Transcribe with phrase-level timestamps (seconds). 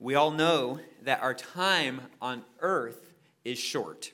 [0.00, 3.12] We all know that our time on earth
[3.44, 4.12] is short.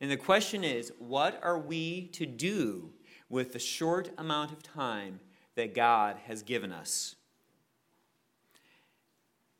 [0.00, 2.90] And the question is what are we to do
[3.28, 5.20] with the short amount of time
[5.54, 7.14] that God has given us?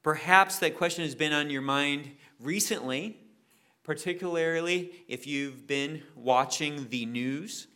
[0.02, 3.18] Perhaps that question has been on your mind recently,
[3.82, 7.66] particularly if you've been watching the news.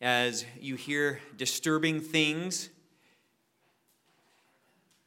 [0.00, 2.70] As you hear disturbing things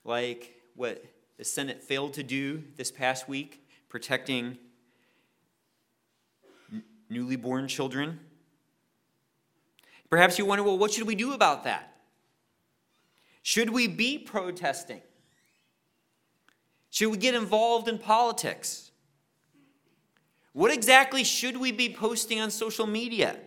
[0.03, 1.03] like what
[1.37, 4.57] the Senate failed to do this past week, protecting
[6.71, 8.19] n- newly born children.
[10.09, 11.95] Perhaps you wonder, well, what should we do about that?
[13.43, 15.01] Should we be protesting?
[16.89, 18.91] Should we get involved in politics?
[20.53, 23.37] What exactly should we be posting on social media?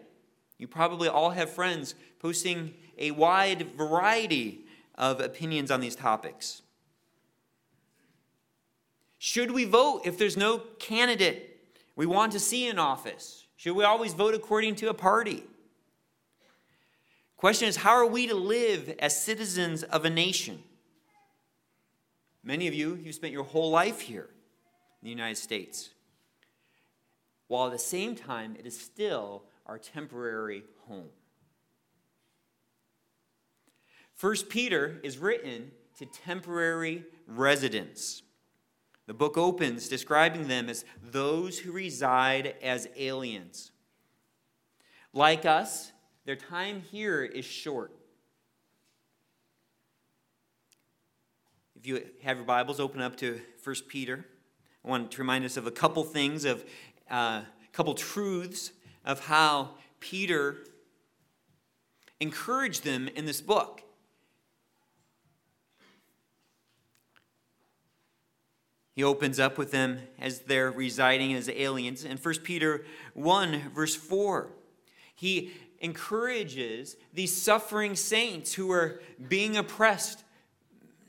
[0.59, 4.64] You probably all have friends posting a wide variety
[4.95, 6.63] of opinions on these topics.
[9.19, 11.59] Should we vote if there's no candidate
[11.97, 13.47] we want to see in office?
[13.57, 15.45] Should we always vote according to a party?
[17.37, 20.63] Question is, how are we to live as citizens of a nation?
[22.43, 24.29] Many of you, you've spent your whole life here
[25.01, 25.91] in the United States,
[27.49, 31.09] while at the same time, it is still our temporary home.
[34.15, 38.23] First Peter is written to temporary residents.
[39.07, 43.73] The book opens describing them as those who reside as aliens.
[45.13, 45.93] Like us,
[46.25, 47.93] their time here is short.
[51.77, 54.25] If you have your Bibles, open up to 1 Peter.
[54.85, 56.65] I want to remind us of a couple things, of
[57.11, 57.43] a uh,
[57.73, 58.71] couple truths
[59.05, 59.71] of how
[60.01, 60.65] Peter
[62.21, 63.84] encouraged them in this book.
[68.95, 72.05] He opens up with them as they're residing as aliens.
[72.05, 74.53] In 1 Peter 1, verse 4,
[75.15, 80.25] he encourages these suffering saints who are being oppressed,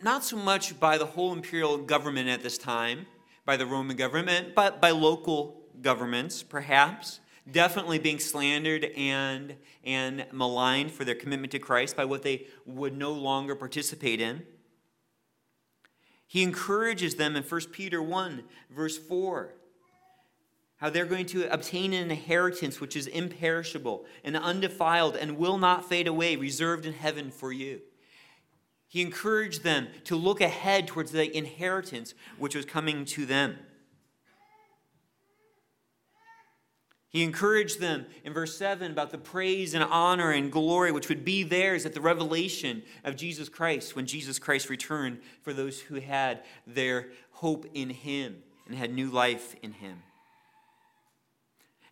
[0.02, 3.06] not so much by the whole imperial government at this time,
[3.46, 7.20] by the Roman government, but by local governments, perhaps,
[7.52, 12.98] definitely being slandered and, and maligned for their commitment to Christ by what they would
[12.98, 14.44] no longer participate in.
[16.28, 19.54] He encourages them in 1 Peter 1, verse 4,
[20.78, 25.88] how they're going to obtain an inheritance which is imperishable and undefiled and will not
[25.88, 27.82] fade away, reserved in heaven for you.
[28.88, 33.58] He encouraged them to look ahead towards the inheritance which was coming to them.
[37.16, 41.24] He encouraged them in verse 7 about the praise and honor and glory which would
[41.24, 46.02] be theirs at the revelation of Jesus Christ when Jesus Christ returned for those who
[46.02, 50.04] had their hope in Him and had new life in Him.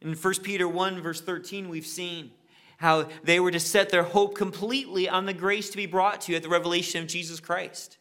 [0.01, 2.31] In 1 Peter 1, verse 13, we've seen
[2.79, 6.33] how they were to set their hope completely on the grace to be brought to
[6.33, 7.97] you at the revelation of Jesus Christ.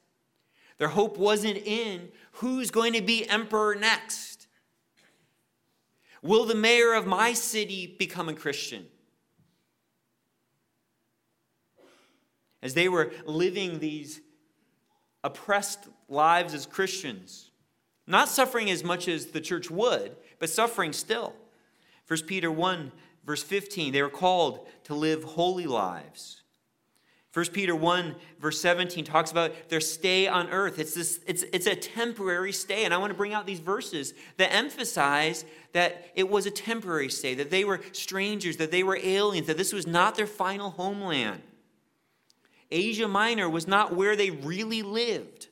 [0.78, 4.31] Their hope wasn't in who's going to be emperor next
[6.22, 8.87] Will the mayor of my city become a Christian?
[12.62, 14.21] As they were living these
[15.25, 17.50] oppressed lives as Christians,
[18.06, 21.34] not suffering as much as the church would, but suffering still.
[22.06, 22.93] 1 Peter 1,
[23.25, 26.41] verse 15, they were called to live holy lives.
[27.34, 30.78] 1 Peter 1, verse 17 talks about their stay on earth.
[30.78, 32.84] It's, this, it's, it's a temporary stay.
[32.84, 37.09] And I want to bring out these verses that emphasize that it was a temporary
[37.09, 40.71] stay, that they were strangers, that they were aliens, that this was not their final
[40.71, 41.41] homeland.
[42.71, 45.48] Asia Minor was not where they really lived.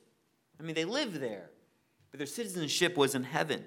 [0.59, 1.49] I mean, they lived there,
[2.11, 3.65] but their citizenship was in heaven.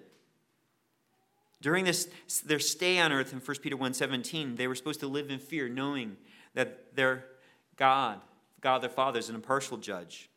[1.61, 2.09] During this,
[2.45, 5.69] their stay on earth in 1 Peter 1:17, they were supposed to live in fear,
[5.69, 6.17] knowing
[6.55, 7.25] that their
[7.77, 8.21] God,
[8.61, 10.29] God their Father, is an impartial judge.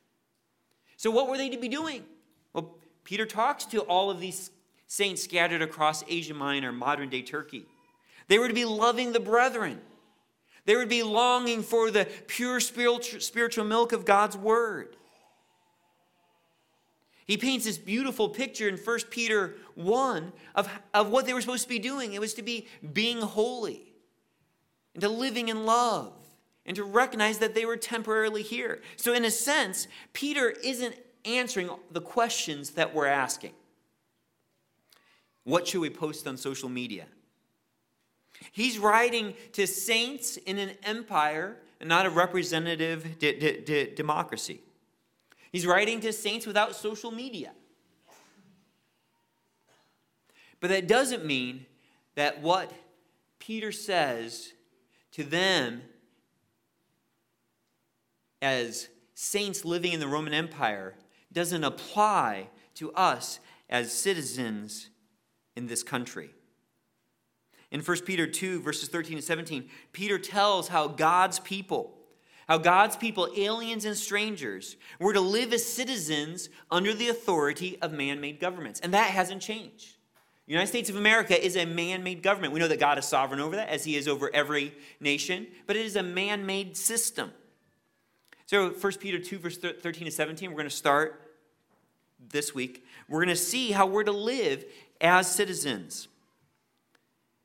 [0.96, 2.04] So, what were they to be doing?
[2.54, 4.52] Well, Peter talks to all of these
[4.88, 7.66] saints scattered across Asia Minor, modern day Turkey.
[8.28, 9.80] They were to be loving the brethren.
[10.66, 14.98] They would be longing for the pure spiritual milk of God's word.
[17.26, 21.64] He paints this beautiful picture in 1 Peter 1 of, of what they were supposed
[21.64, 22.14] to be doing.
[22.14, 23.94] It was to be being holy
[24.94, 26.14] and to living in love
[26.68, 28.82] and to recognize that they were temporarily here.
[28.98, 33.54] So, in a sense, Peter isn't answering the questions that we're asking.
[35.46, 37.06] What should we post on social media?
[38.52, 44.62] He's writing to saints in an empire and not a representative de- de- de- democracy.
[45.52, 47.54] He's writing to saints without social media.
[50.60, 51.66] But that doesn't mean
[52.16, 52.74] that what
[53.40, 54.54] Peter says
[55.12, 55.82] to them
[58.42, 60.96] as saints living in the Roman Empire
[61.32, 63.40] doesn't apply to us
[63.70, 64.90] as citizens
[65.56, 66.30] in this country.
[67.72, 71.98] In 1 Peter 2, verses 13 and 17, Peter tells how God's people,
[72.48, 77.92] how God's people, aliens and strangers, were to live as citizens under the authority of
[77.92, 78.80] man made governments.
[78.80, 79.96] And that hasn't changed.
[80.46, 82.54] The United States of America is a man made government.
[82.54, 85.76] We know that God is sovereign over that, as He is over every nation, but
[85.76, 87.34] it is a man made system.
[88.48, 91.34] So, 1 Peter 2, verse 13 to 17, we're going to start
[92.30, 92.86] this week.
[93.10, 94.64] We're going to see how we're to live
[95.02, 96.08] as citizens.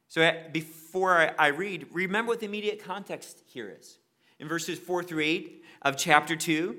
[0.07, 3.99] So, eh, before I read, remember what the immediate context here is.
[4.39, 6.77] In verses 4 through 8 of chapter 2,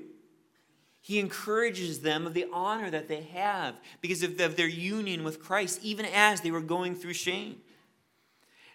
[1.02, 5.80] he encourages them of the honor that they have because of, their union with Christ,
[5.82, 7.56] even as they were going through shame.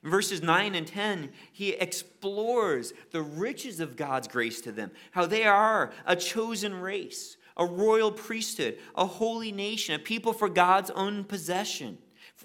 [0.04, 5.26] In verses 9 and 10, he explores the riches of God's grace to them, how
[5.26, 10.90] they are a chosen race, a royal priesthood, a holy nation, a people for God's
[10.92, 11.98] own possession,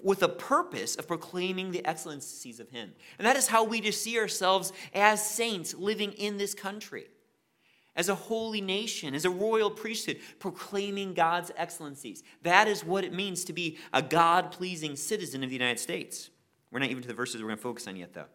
[0.03, 2.91] with a purpose of proclaiming the excellencies of Him.
[3.17, 7.07] And that is how we just see ourselves as saints living in this country
[7.95, 12.23] as a holy nation, as a royal priesthood, proclaiming God's excellencies.
[12.43, 16.29] That is what it means to be a God pleasing citizen of the United States.
[16.71, 18.25] We're not even to the verses we're going to focus on yet, though.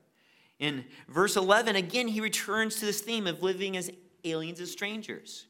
[0.59, 3.91] In verse 11, again, he returns to this theme of living as
[4.25, 5.47] aliens, as strangers.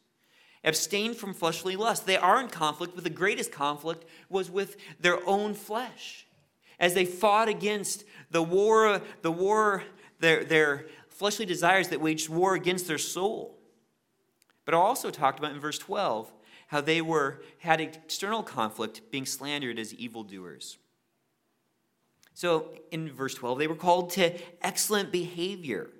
[0.62, 2.06] Abstain from fleshly lust.
[2.06, 6.26] They are in conflict, but the greatest conflict was with their own flesh.
[6.78, 9.82] As they fought against the war, the war,
[10.20, 13.58] their, their fleshly desires that waged war against their soul.
[14.64, 16.32] But also talked about in verse 12
[16.68, 20.78] how they were had external conflict being slandered as evildoers.
[22.40, 24.32] So in verse 12, they were called to
[24.62, 25.90] excellent behavior,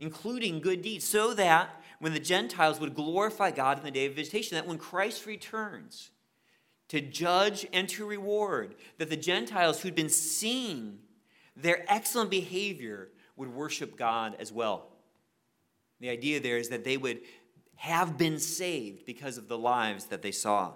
[0.00, 4.16] including good deeds, so that when the Gentiles would glorify God in the day of
[4.16, 6.10] visitation, that when Christ returns
[6.88, 10.98] to judge and to reward, that the Gentiles who'd been seeing
[11.54, 14.88] their excellent behavior would worship God as well.
[16.00, 17.20] The idea there is that they would
[17.76, 20.72] have been saved because of the lives that they saw.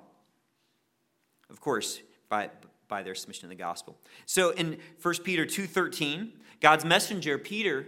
[1.50, 2.50] Of course, by,
[2.88, 3.98] by their submission to the gospel.
[4.26, 7.86] So in 1 Peter 2:13, God's messenger Peter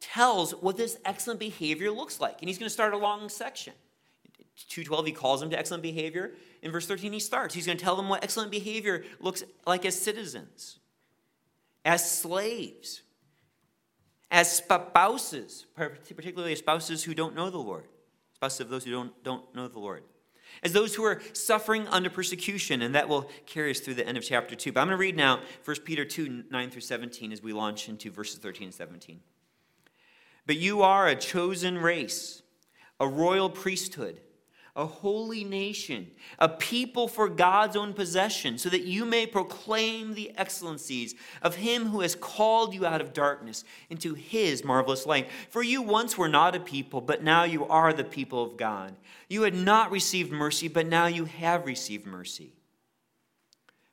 [0.00, 2.40] tells what this excellent behavior looks like.
[2.40, 3.72] And he's going to start a long section.
[4.70, 6.34] 2:12 he calls them to excellent behavior.
[6.62, 7.54] In verse 13 he starts.
[7.54, 10.78] He's going to tell them what excellent behavior looks like as citizens,
[11.84, 13.02] as slaves,
[14.30, 17.86] as spouses, particularly spouses who don't know the Lord,
[18.34, 20.02] spouses of those who don't, don't know the Lord,
[20.62, 24.18] as those who are suffering under persecution, and that will carry us through the end
[24.18, 24.72] of chapter 2.
[24.72, 27.88] But I'm going to read now 1 Peter 2 9 through 17 as we launch
[27.88, 29.20] into verses 13 and 17.
[30.46, 32.42] But you are a chosen race,
[32.98, 34.20] a royal priesthood
[34.78, 36.08] a holy nation,
[36.38, 41.86] a people for God's own possession, so that you may proclaim the excellencies of him
[41.86, 45.28] who has called you out of darkness into his marvelous light.
[45.50, 48.94] For you once were not a people, but now you are the people of God.
[49.28, 52.52] You had not received mercy, but now you have received mercy.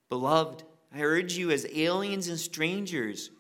[0.08, 0.62] Beloved,
[0.94, 3.32] I urge you as aliens and strangers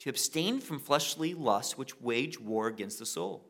[0.00, 3.49] to abstain from fleshly lusts which wage war against the soul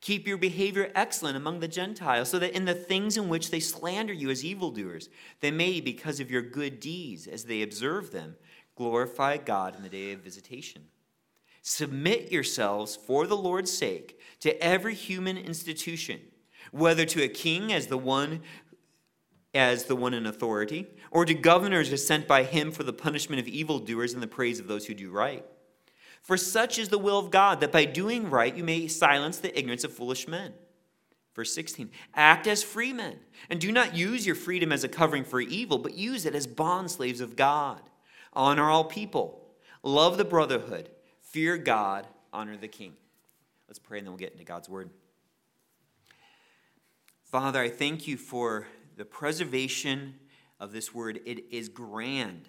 [0.00, 3.60] Keep your behavior excellent among the Gentiles, so that in the things in which they
[3.60, 5.08] slander you as evildoers,
[5.40, 8.36] they may, because of your good deeds, as they observe them,
[8.76, 10.86] glorify God in the day of visitation.
[11.62, 16.20] Submit yourselves for the Lord's sake to every human institution,
[16.72, 18.40] whether to a king as the one
[19.52, 23.40] as the one in authority, or to governors as sent by him for the punishment
[23.40, 25.44] of evildoers and the praise of those who do right.
[26.22, 29.56] For such is the will of God, that by doing right you may silence the
[29.58, 30.52] ignorance of foolish men.
[31.34, 35.24] Verse 16 Act as free men, and do not use your freedom as a covering
[35.24, 37.80] for evil, but use it as bondslaves of God.
[38.32, 39.48] Honor all people,
[39.82, 42.94] love the brotherhood, fear God, honor the king.
[43.68, 44.90] Let's pray, and then we'll get into God's word.
[47.24, 50.16] Father, I thank you for the preservation
[50.58, 51.20] of this word.
[51.24, 52.48] It is grand,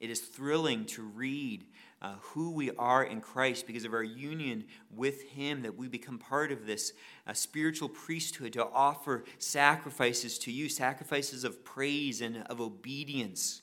[0.00, 1.64] it is thrilling to read
[2.02, 6.18] uh, who we are in Christ because of our union with Him, that we become
[6.18, 6.92] part of this
[7.26, 13.62] uh, spiritual priesthood to offer sacrifices to you, sacrifices of praise and of obedience.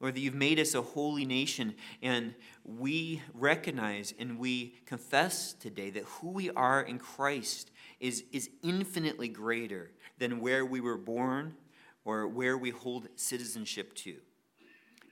[0.00, 5.90] Lord, that you've made us a holy nation, and we recognize and we confess today
[5.90, 7.70] that who we are in Christ
[8.00, 11.54] is, is infinitely greater than where we were born
[12.04, 14.16] or where we hold citizenship to.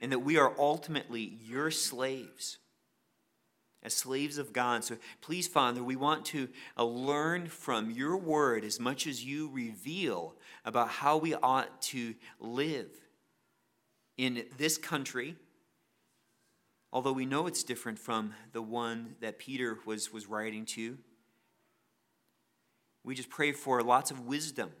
[0.01, 2.57] And that we are ultimately your slaves,
[3.83, 4.83] as slaves of God.
[4.83, 9.49] So please, Father, we want to uh, learn from your word as much as you
[9.51, 12.89] reveal about how we ought to live
[14.17, 15.35] in this country,
[16.91, 20.97] although we know it's different from the one that Peter was, was writing to.
[23.03, 24.71] We just pray for lots of wisdom.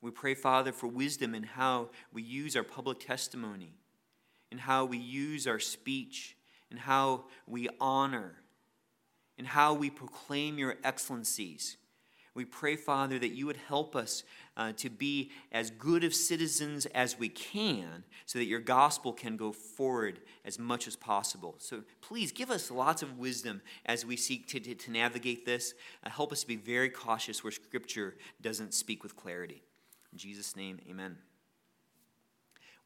[0.00, 3.74] We pray, Father, for wisdom in how we use our public testimony,
[4.52, 6.36] in how we use our speech,
[6.70, 8.34] in how we honor,
[9.38, 11.78] in how we proclaim your excellencies.
[12.34, 14.24] We pray, Father, that you would help us
[14.58, 19.38] uh, to be as good of citizens as we can so that your gospel can
[19.38, 21.54] go forward as much as possible.
[21.58, 25.72] So please give us lots of wisdom as we seek to, to, to navigate this.
[26.04, 29.62] Uh, help us to be very cautious where Scripture doesn't speak with clarity.
[30.12, 31.16] In Jesus' name, amen.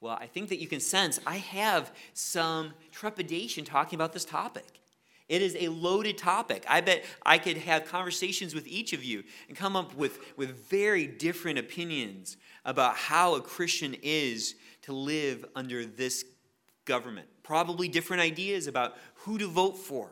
[0.00, 4.80] Well, I think that you can sense I have some trepidation talking about this topic.
[5.28, 6.64] It is a loaded topic.
[6.68, 10.68] I bet I could have conversations with each of you and come up with, with
[10.68, 16.24] very different opinions about how a Christian is to live under this
[16.84, 17.26] government.
[17.42, 20.10] Probably different ideas about who to vote for.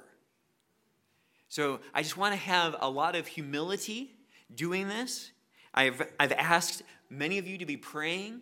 [1.48, 4.16] So I just want to have a lot of humility
[4.52, 5.30] doing this.
[5.72, 8.40] I've, I've asked many of you to be praying,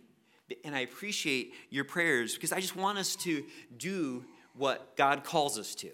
[0.64, 3.44] and I appreciate your prayers because I just want us to
[3.76, 5.90] do what God calls us to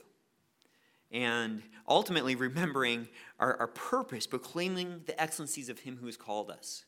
[1.11, 6.85] and ultimately remembering our, our purpose, proclaiming the excellencies of Him who has called us.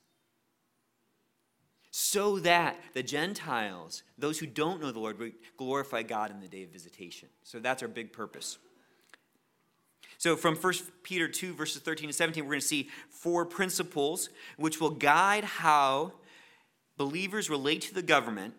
[1.91, 6.49] So that the Gentiles, those who don't know the Lord, would glorify God in the
[6.49, 7.29] day of visitation.
[7.43, 8.59] So that's our big purpose.
[10.19, 14.29] So, from 1 Peter 2, verses 13 to 17, we're going to see four principles
[14.59, 16.13] which will guide how
[17.01, 18.53] believers relate to the government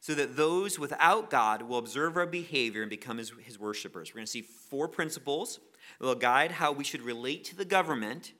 [0.00, 4.10] so that those without God will observe our behavior and become his, his worshipers.
[4.10, 5.58] We're going to see four principles
[5.98, 8.34] that will guide how we should relate to the government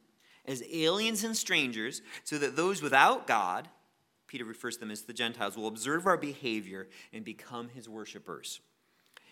[0.44, 3.68] as aliens and strangers, so that those without God,
[4.26, 8.60] Peter refers to them as the Gentiles, will observe our behavior and become his worshipers.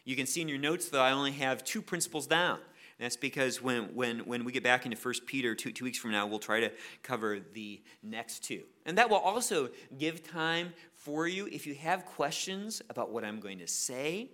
[0.07, 2.61] You can see in your notes that I only have two principles down.
[2.99, 6.11] That's because when, when, when we get back into 1 Peter two, two weeks from
[6.11, 6.73] now, we'll try to
[7.05, 8.63] cover the next two.
[8.87, 11.47] And that will also give time for you.
[11.47, 14.31] If you have questions about what I'm going to say,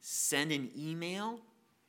[0.00, 1.40] send an email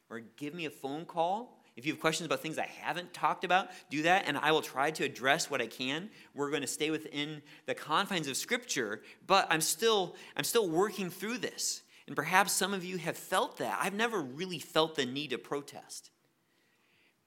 [0.09, 1.63] or give me a phone call.
[1.75, 4.62] If you have questions about things I haven't talked about, do that, and I will
[4.62, 6.09] try to address what I can.
[6.36, 11.09] We're going to stay within the confines of Scripture, but I'm still, I'm still working
[11.09, 11.81] through this.
[12.05, 13.79] And perhaps some of you have felt that.
[13.81, 16.12] I've never really felt the need to protest.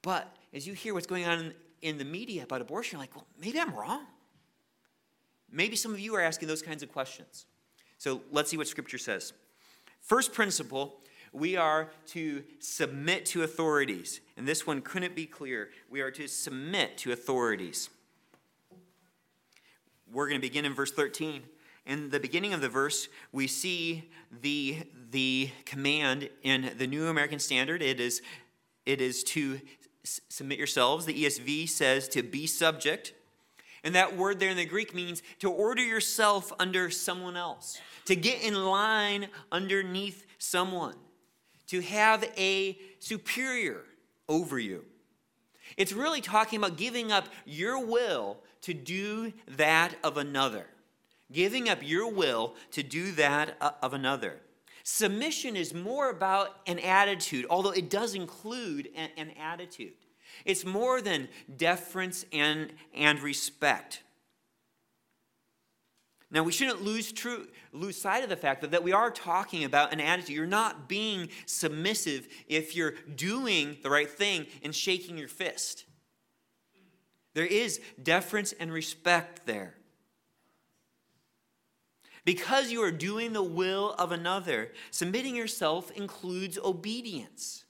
[0.02, 3.14] But as you hear what's going on in, in the media about abortion, you're like,
[3.14, 4.04] well, maybe I'm wrong.
[5.50, 7.46] Maybe some of you are asking those kinds of questions.
[7.98, 9.32] So let's see what Scripture says.
[10.00, 10.98] First principle
[11.32, 14.20] we are to submit to authorities.
[14.36, 15.70] And this one couldn't be clear.
[15.88, 17.88] We are to submit to authorities.
[20.12, 21.42] We're going to begin in verse 13.
[21.86, 24.10] In the beginning of the verse, we see
[24.42, 27.82] the, the command in the New American Standard.
[27.82, 28.20] It is,
[28.84, 29.60] it is to
[30.04, 31.06] submit yourselves.
[31.06, 33.14] The ESV says to be subject.
[33.84, 38.14] And that word there in the Greek means to order yourself under someone else, to
[38.14, 40.94] get in line underneath someone,
[41.66, 43.82] to have a superior
[44.28, 44.84] over you.
[45.76, 50.66] It's really talking about giving up your will to do that of another.
[51.32, 54.40] Giving up your will to do that uh, of another.
[54.84, 59.92] Submission is more about an attitude, although it does include an, an attitude.
[60.44, 64.02] It's more than deference and, and respect.
[66.30, 69.64] Now, we shouldn't lose, true, lose sight of the fact that, that we are talking
[69.64, 70.34] about an attitude.
[70.34, 75.84] You're not being submissive if you're doing the right thing and shaking your fist.
[77.34, 79.74] There is deference and respect there.
[82.24, 87.64] Because you are doing the will of another, submitting yourself includes obedience.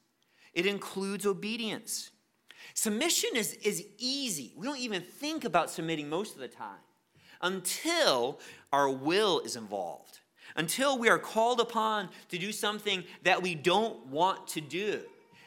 [0.52, 2.10] It includes obedience.
[2.74, 4.52] Submission is, is easy.
[4.56, 6.80] We don't even think about submitting most of the time
[7.40, 8.40] until
[8.72, 10.20] our will is involved,
[10.56, 15.00] until we are called upon to do something that we don't want to do.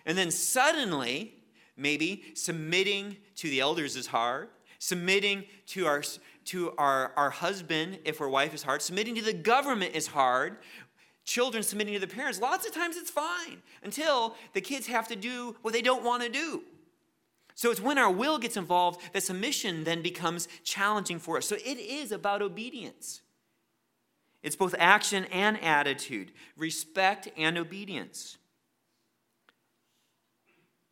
[0.05, 1.33] And then suddenly,
[1.77, 4.49] maybe submitting to the elders is hard.
[4.77, 6.03] Submitting to our
[6.45, 8.81] to our, our husband if our wife is hard.
[8.81, 10.57] Submitting to the government is hard.
[11.25, 15.15] Children submitting to the parents, lots of times it's fine until the kids have to
[15.15, 16.61] do what they don't want to do.
[17.55, 21.47] So it's when our will gets involved that submission then becomes challenging for us.
[21.47, 23.21] So it is about obedience.
[24.43, 28.37] It's both action and attitude, respect and obedience.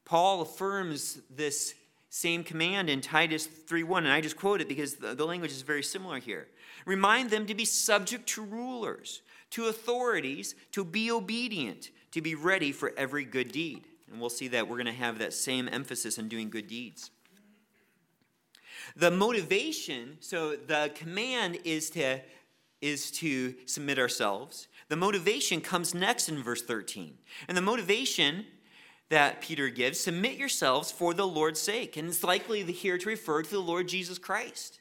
[0.05, 1.75] Paul affirms this
[2.15, 5.63] same command in Titus 3:1 and I just quote it because the, the language is
[5.63, 6.47] very similar here.
[6.85, 12.71] Remind them to be subject to rulers, to authorities, to be obedient, to be ready
[12.71, 13.87] for every good deed.
[14.11, 17.09] And we'll see that we're going to have that same emphasis on doing good deeds.
[18.95, 22.19] The motivation, so the command is to
[22.79, 24.67] is to submit ourselves.
[24.89, 27.17] The motivation comes next in verse 13.
[27.47, 28.45] And the motivation
[29.13, 31.97] that Peter gives submit yourselves for the Lord's sake.
[31.97, 34.79] And it's likely here to refer to the Lord Jesus Christ.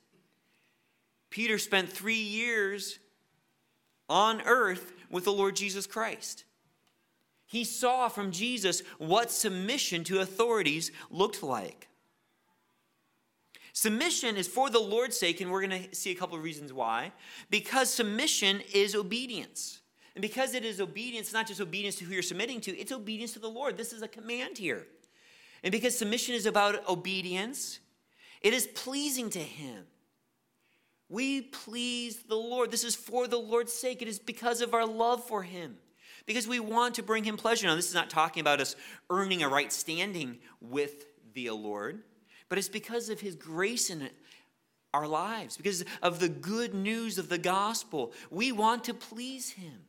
[1.28, 2.98] Peter spent three years
[4.08, 6.44] on earth with the Lord Jesus Christ.
[7.44, 11.88] He saw from Jesus what submission to authorities looked like.
[13.74, 16.72] Submission is for the Lord's sake, and we're going to see a couple of reasons
[16.72, 17.12] why.
[17.50, 19.81] Because submission is obedience.
[20.14, 22.92] And because it is obedience, it's not just obedience to who you're submitting to, it's
[22.92, 23.76] obedience to the Lord.
[23.76, 24.86] This is a command here.
[25.62, 27.78] And because submission is about obedience,
[28.40, 29.84] it is pleasing to Him.
[31.08, 32.70] We please the Lord.
[32.70, 34.02] This is for the Lord's sake.
[34.02, 35.76] It is because of our love for Him
[36.26, 37.66] because we want to bring him pleasure.
[37.66, 38.76] Now, this is not talking about us
[39.10, 41.04] earning a right standing with
[41.34, 42.02] the Lord,
[42.48, 44.08] but it's because of his grace in
[44.94, 48.12] our lives, because of the good news of the gospel.
[48.30, 49.80] We want to please him.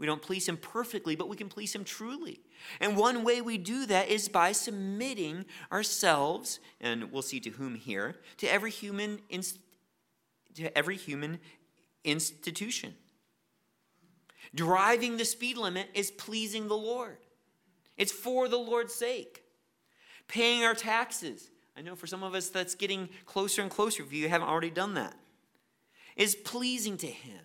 [0.00, 2.40] We don't please him perfectly, but we can please him truly.
[2.80, 7.74] And one way we do that is by submitting ourselves, and we'll see to whom
[7.74, 9.58] here, to every human, inst-
[10.54, 11.38] to every human
[12.02, 12.94] institution.
[14.54, 17.18] Driving the speed limit is pleasing the Lord,
[17.98, 19.42] it's for the Lord's sake.
[20.28, 21.50] Paying our taxes.
[21.76, 24.70] I know for some of us that's getting closer and closer if you haven't already
[24.70, 25.14] done that.
[26.16, 27.40] Is pleasing to Him.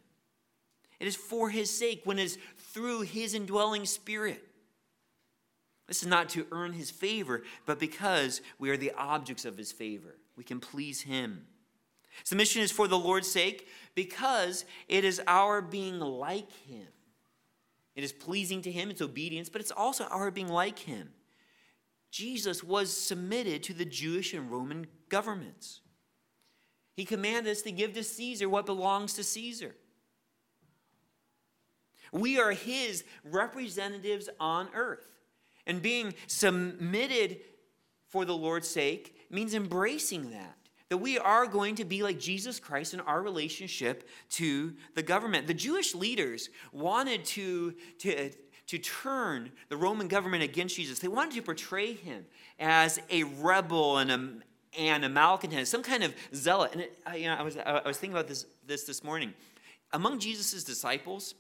[0.99, 4.43] It is for His sake when it is through His indwelling Spirit.
[5.87, 9.71] This is not to earn His favor, but because we are the objects of His
[9.71, 10.15] favor.
[10.35, 11.45] We can please Him.
[12.23, 16.87] Submission is for the Lord's sake because it is our being like Him.
[17.95, 21.11] It is pleasing to Him, it's obedience, but it's also our being like Him.
[22.11, 25.81] Jesus was submitted to the Jewish and Roman governments.
[26.95, 29.75] He commanded us to give to Caesar what belongs to Caesar.
[32.11, 35.11] We are His representatives on earth.
[35.67, 37.39] And being submitted
[38.07, 40.57] for the Lord's sake means embracing that
[40.89, 45.47] that we are going to be like Jesus Christ in our relationship to the government.
[45.47, 48.29] The Jewish leaders wanted to, to,
[48.67, 50.99] to turn the Roman government against Jesus.
[50.99, 52.25] They wanted to portray him
[52.59, 54.29] as a rebel and a,
[54.77, 56.73] and a malcontent, some kind of zealot.
[56.73, 59.33] And it, you know, I, was, I was thinking about this, this this morning.
[59.91, 61.33] Among Jesus' disciples,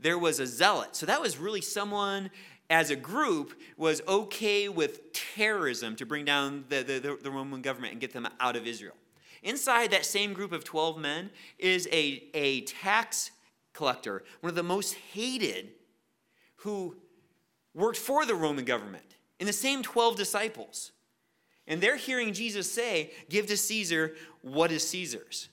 [0.00, 0.94] there was a zealot.
[0.96, 2.30] So that was really someone
[2.70, 7.92] as a group was okay with terrorism to bring down the, the, the, Roman government
[7.92, 8.94] and get them out of Israel.
[9.42, 13.30] Inside that same group of 12 men is a, a tax
[13.72, 15.70] collector, one of the most hated,
[16.56, 16.96] who
[17.74, 20.92] worked for the Roman government in the same 12 disciples.
[21.66, 25.48] And they're hearing Jesus say, Give to Caesar what is Caesar's.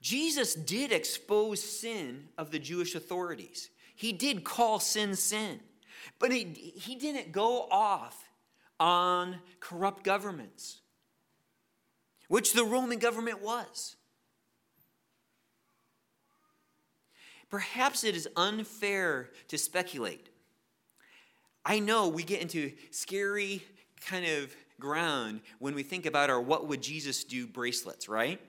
[0.00, 3.70] Jesus did expose sin of the Jewish authorities.
[3.94, 5.60] He did call sin sin.
[6.18, 8.28] But he, he didn't go off
[8.78, 10.80] on corrupt governments,
[12.28, 13.96] which the Roman government was.
[17.50, 20.28] Perhaps it is unfair to speculate.
[21.64, 23.62] I know we get into scary
[24.06, 28.40] kind of ground when we think about our what would Jesus do bracelets, right?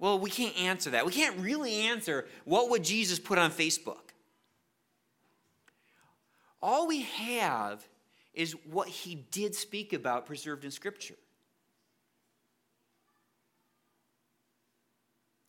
[0.00, 1.04] Well, we can't answer that.
[1.04, 3.98] We can't really answer what would Jesus put on Facebook.
[6.62, 7.86] All we have
[8.32, 11.16] is what he did speak about preserved in Scripture.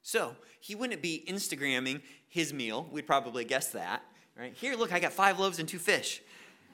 [0.01, 2.89] So he wouldn't be Instagramming his meal.
[2.91, 4.03] We'd probably guess that.
[4.37, 4.53] Right?
[4.53, 6.21] Here, look, I got five loaves and two fish.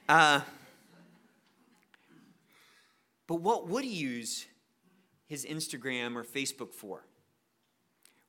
[0.10, 0.42] Uh,
[3.28, 4.48] but what would he use
[5.28, 7.04] his Instagram or Facebook for?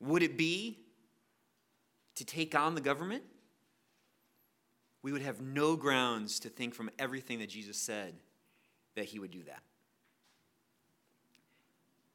[0.01, 0.79] Would it be
[2.17, 3.25] to take on the government?
[5.03, 8.15] We would have no grounds to think from everything that Jesus said
[8.95, 9.63] that he would do that.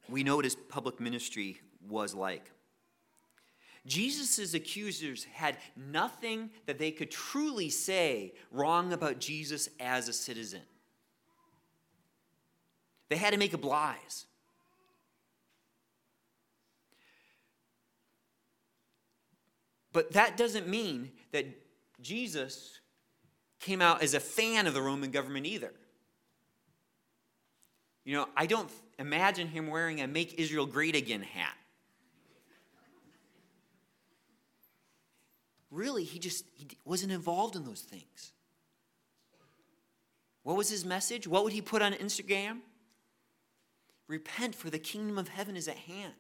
[0.10, 2.52] We know what his public ministry was like.
[3.86, 10.62] Jesus' accusers had nothing that they could truly say wrong about Jesus as a citizen.
[13.10, 14.26] They had to make up lies.
[19.94, 21.46] But that doesn't mean that
[22.02, 22.80] Jesus
[23.60, 25.72] came out as a fan of the Roman government either.
[28.04, 31.56] You know, I don't imagine him wearing a Make Israel Great Again hat.
[35.72, 38.34] Really, he just he wasn't involved in those things.
[40.44, 41.28] What was his message?
[41.28, 42.60] What would he put on Instagram?
[44.08, 46.14] Repent, for the kingdom of heaven is at hand.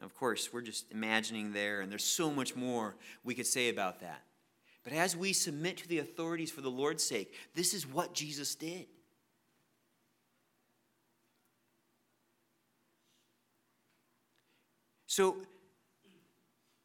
[0.00, 3.68] Now, of course, we're just imagining there, and there's so much more we could say
[3.68, 4.22] about that.
[4.84, 8.54] But as we submit to the authorities for the Lord's sake, this is what Jesus
[8.54, 8.86] did.
[15.06, 15.36] So,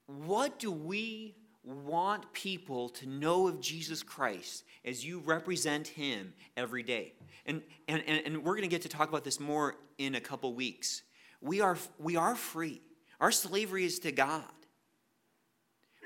[0.08, 6.84] what do we want people to know of Jesus Christ as you represent him every
[6.84, 7.14] day?
[7.46, 10.54] And, and, and we're going to get to talk about this more in a couple
[10.54, 11.04] weeks.
[11.40, 12.82] We are, we are free,
[13.20, 14.44] our slavery is to God.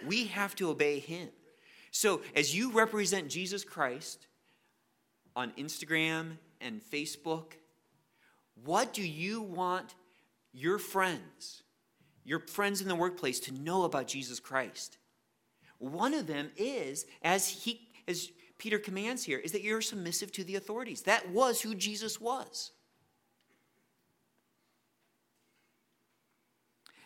[0.05, 1.29] We have to obey him.
[1.91, 4.27] So, as you represent Jesus Christ
[5.35, 7.53] on Instagram and Facebook,
[8.63, 9.93] what do you want
[10.53, 11.63] your friends,
[12.23, 14.97] your friends in the workplace to know about Jesus Christ.
[15.77, 20.43] One of them is, as he as Peter commands here, is that you're submissive to
[20.43, 21.03] the authorities.
[21.03, 22.71] That was who Jesus was.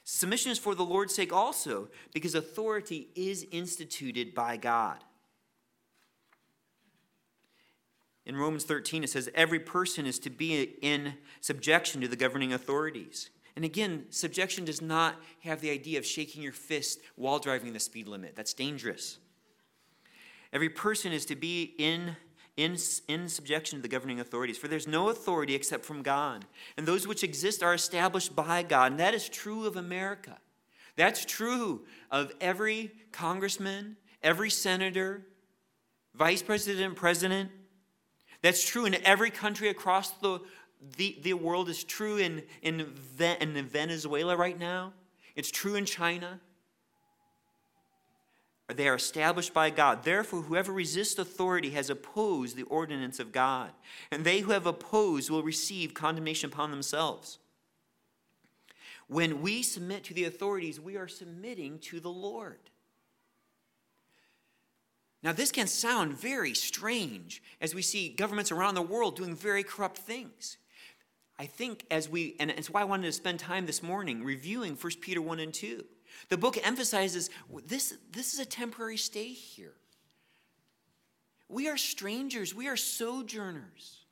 [0.05, 5.03] Submission is for the Lord's sake also, because authority is instituted by God.
[8.23, 12.53] In Romans 13, it says, Every person is to be in subjection to the governing
[12.53, 13.31] authorities.
[13.55, 17.79] And again, subjection does not have the idea of shaking your fist while driving the
[17.79, 18.35] speed limit.
[18.35, 19.17] That's dangerous.
[20.53, 22.15] Every person is to be in,
[22.57, 26.45] in, in subjection to the governing authorities, for there's no authority except from God.
[26.77, 28.91] And those which exist are established by God.
[28.91, 30.37] And that is true of America.
[30.95, 35.25] That's true of every congressman, every senator,
[36.13, 37.51] vice president, president.
[38.41, 40.39] That's true in every country across the,
[40.95, 44.93] the, the world is true in, in, in Venezuela right now,
[45.35, 46.39] it's true in China.
[48.67, 50.03] They are established by God.
[50.03, 53.71] Therefore, whoever resists authority has opposed the ordinance of God,
[54.11, 57.37] and they who have opposed will receive condemnation upon themselves.
[59.07, 62.57] When we submit to the authorities, we are submitting to the Lord.
[65.21, 69.63] Now, this can sound very strange as we see governments around the world doing very
[69.63, 70.57] corrupt things.
[71.37, 74.75] I think as we, and it's why I wanted to spend time this morning reviewing
[74.75, 75.83] 1 Peter 1 and 2.
[76.29, 77.29] The book emphasizes
[77.65, 79.73] this, this is a temporary stay here.
[81.47, 84.05] We are strangers, we are sojourners.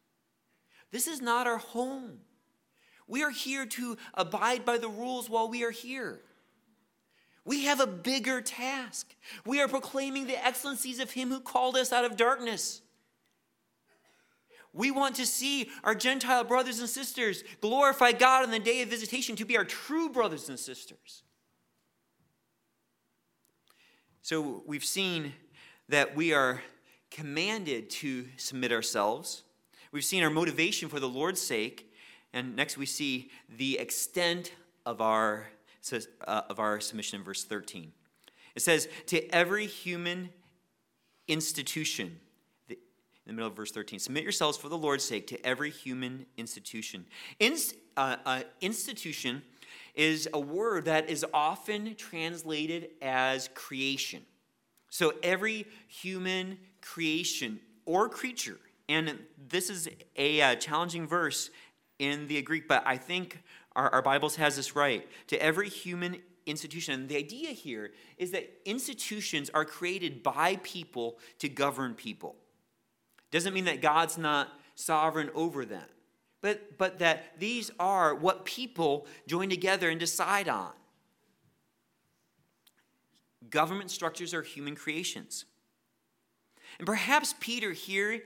[0.92, 2.20] This is not our home.
[3.08, 6.22] We are here to abide by the rules while we are here.
[7.46, 9.16] We have a bigger task.
[9.46, 12.84] We are proclaiming the excellencies of Him who called us out of darkness
[14.74, 18.90] we want to see our Gentile brothers and sisters glorify God on the day of
[18.90, 21.24] visitation to be our true brothers and sisters.
[24.26, 25.34] So we've seen
[25.90, 26.62] that we are
[27.12, 29.44] commanded to submit ourselves.
[29.92, 31.94] We've seen our motivation for the Lord's sake.
[32.32, 34.54] And next we see the extent
[34.86, 35.48] of our,
[36.26, 37.92] uh, of our submission in verse 13.
[38.56, 40.30] It says, To every human
[41.28, 42.18] institution
[42.70, 42.78] in
[43.26, 44.00] the middle of verse 13.
[44.00, 47.06] Submit yourselves for the Lord's sake to every human institution.
[47.40, 47.58] In,
[47.98, 49.42] uh, uh, institution
[49.94, 54.22] is a word that is often translated as creation.
[54.90, 61.50] So every human creation or creature, and this is a uh, challenging verse
[62.00, 63.44] in the Greek, but I think
[63.76, 65.08] our, our Bibles has this right.
[65.28, 66.94] To every human institution.
[66.94, 72.36] And the idea here is that institutions are created by people to govern people.
[73.32, 75.88] Doesn't mean that God's not sovereign over them,
[76.44, 80.74] but, but that these are what people join together and decide on.
[83.50, 85.46] Government structures are human creations.
[86.80, 88.24] And perhaps Peter here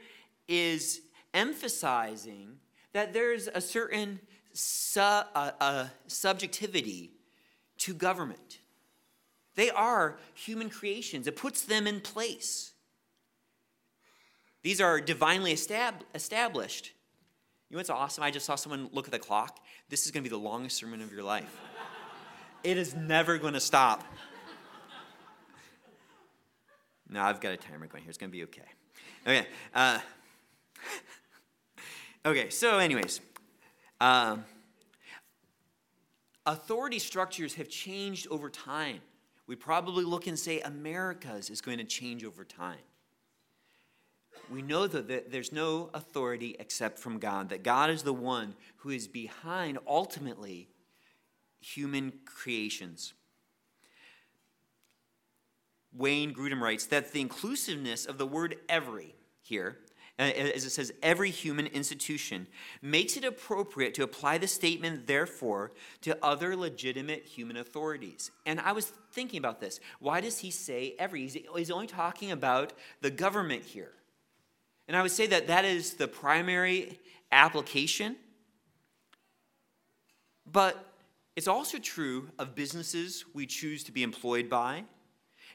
[0.48, 1.02] is
[1.36, 2.58] emphasizing
[2.94, 4.20] that there's a certain
[4.52, 7.12] su- uh, uh, subjectivity
[7.78, 8.58] to government.
[9.54, 12.74] They are human creations, it puts them in place.
[14.64, 16.94] These are divinely estab- established.
[17.70, 18.24] You know what's awesome?
[18.24, 19.60] I just saw someone look at the clock.
[19.90, 21.60] This is going to be the longest sermon of your life.
[22.64, 24.06] it is never going to stop.
[27.10, 28.10] No, I've got a timer going here.
[28.10, 28.62] It's going to be okay.
[29.26, 29.48] Okay.
[29.74, 30.00] Uh,
[32.26, 33.20] okay, so, anyways,
[34.00, 34.46] um,
[36.46, 39.02] authority structures have changed over time.
[39.46, 42.80] We probably look and say America's is going to change over time.
[44.50, 48.90] We know that there's no authority except from God, that God is the one who
[48.90, 50.70] is behind ultimately
[51.60, 53.14] human creations.
[55.94, 59.80] Wayne Grudem writes that the inclusiveness of the word every here,
[60.20, 62.48] uh, uh, as it says, every human institution,
[62.82, 68.32] makes it appropriate to apply the statement, therefore, to other legitimate human authorities.
[68.46, 69.80] And I was thinking about this.
[70.00, 71.28] Why does he say every?
[71.28, 73.92] He's only talking about the government here.
[74.88, 77.00] And I would say that that is the primary
[77.32, 78.15] application.
[80.50, 80.93] But
[81.36, 84.86] it's also true of businesses we choose to be employed by,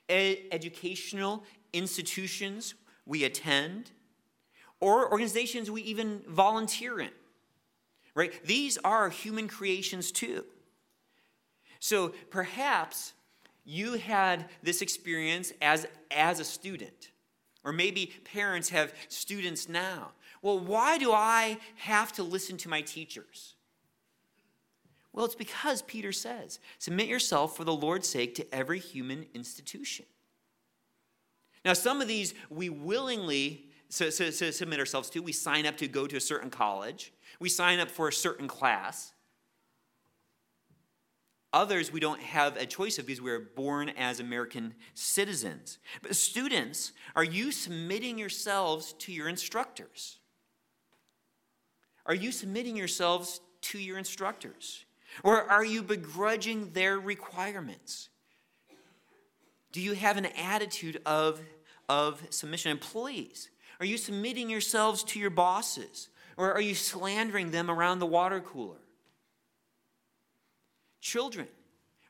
[0.08, 2.74] educational institutions
[3.06, 3.90] we attend,
[4.80, 7.10] or organizations we even volunteer in.
[8.14, 8.44] Right?
[8.44, 10.44] These are human creations too.
[11.80, 13.14] So perhaps
[13.64, 17.11] you had this experience as, as a student
[17.64, 20.12] or maybe parents have students now.
[20.42, 23.54] Well, why do I have to listen to my teachers?
[25.12, 30.06] Well, it's because Peter says, submit yourself for the Lord's sake to every human institution.
[31.64, 35.20] Now, some of these we willingly so, so, so submit ourselves to.
[35.20, 38.48] We sign up to go to a certain college, we sign up for a certain
[38.48, 39.12] class.
[41.52, 45.78] Others we don't have a choice of because we are born as American citizens.
[46.02, 50.18] But students, are you submitting yourselves to your instructors?
[52.06, 54.84] Are you submitting yourselves to your instructors?
[55.22, 58.08] Or are you begrudging their requirements?
[59.72, 61.40] Do you have an attitude of,
[61.88, 62.70] of submission?
[62.70, 66.08] Employees, are you submitting yourselves to your bosses?
[66.36, 68.81] Or are you slandering them around the water cooler?
[71.02, 71.48] Children,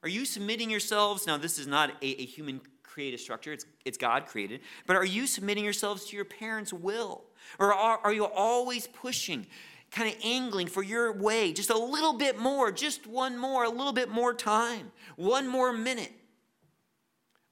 [0.03, 1.27] are you submitting yourselves?
[1.27, 5.05] Now, this is not a, a human created structure, it's, it's God created, but are
[5.05, 7.25] you submitting yourselves to your parents' will?
[7.59, 9.47] Or are, are you always pushing,
[9.91, 13.71] kind of angling for your way just a little bit more, just one more, a
[13.71, 16.13] little bit more time, one more minute?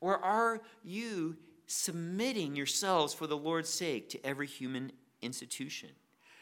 [0.03, 5.89] Or are you submitting yourselves for the Lord's sake to every human institution?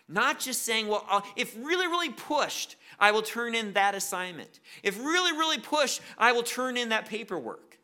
[0.09, 4.61] Not just saying, well, uh, if really, really pushed, I will turn in that assignment.
[4.83, 7.79] If really, really pushed, I will turn in that paperwork.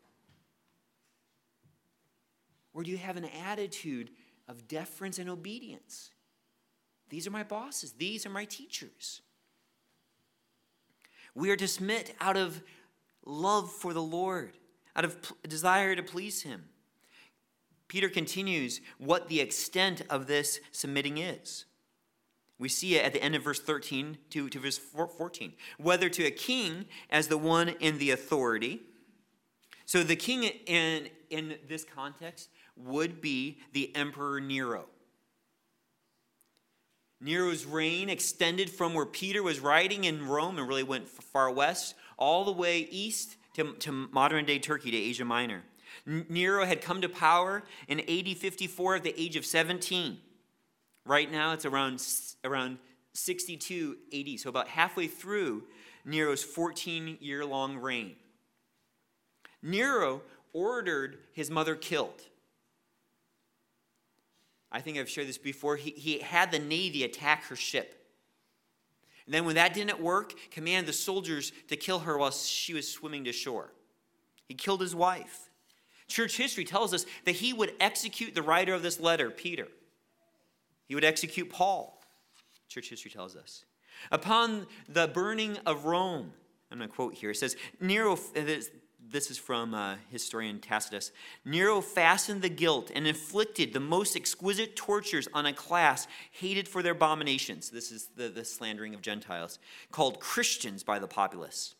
[2.73, 4.09] Or do you have an attitude
[4.47, 6.11] of deference and obedience?
[7.09, 9.21] These are my bosses, these are my teachers.
[11.35, 12.63] We are to submit out of
[13.25, 14.53] love for the Lord,
[14.95, 16.65] out of desire to please Him.
[17.87, 21.65] Peter continues what the extent of this submitting is.
[22.57, 25.53] We see it at the end of verse 13 to, to verse 14.
[25.77, 28.81] Whether to a king as the one in the authority.
[29.85, 34.85] So the king in, in this context would be the Emperor Nero.
[37.21, 41.95] Nero's reign extended from where Peter was writing in Rome and really went far west,
[42.17, 45.63] all the way east to, to modern day Turkey, to Asia Minor.
[46.05, 50.19] Nero had come to power in AD 54 at the age of 17.
[51.05, 52.05] Right now, it's around,
[52.43, 52.79] around
[53.13, 55.63] 62 AD, so about halfway through
[56.03, 58.15] Nero's 14 year long reign.
[59.61, 60.21] Nero
[60.53, 62.21] ordered his mother killed.
[64.71, 65.75] I think I've shared this before.
[65.75, 68.01] He, he had the Navy attack her ship.
[69.25, 72.91] And then, when that didn't work, commanded the soldiers to kill her while she was
[72.91, 73.71] swimming to shore.
[74.47, 75.49] He killed his wife.
[76.07, 79.67] Church history tells us that he would execute the writer of this letter, Peter.
[80.85, 82.01] He would execute Paul,
[82.67, 83.65] church history tells us.
[84.11, 86.33] Upon the burning of Rome,
[86.71, 91.11] I'm going to quote here, it says, Nero, this is from uh, historian Tacitus,
[91.43, 96.83] Nero fastened the guilt and inflicted the most exquisite tortures on a class hated for
[96.83, 97.69] their abominations.
[97.69, 99.59] This is the, the slandering of Gentiles,
[99.91, 101.75] called Christians by the populace.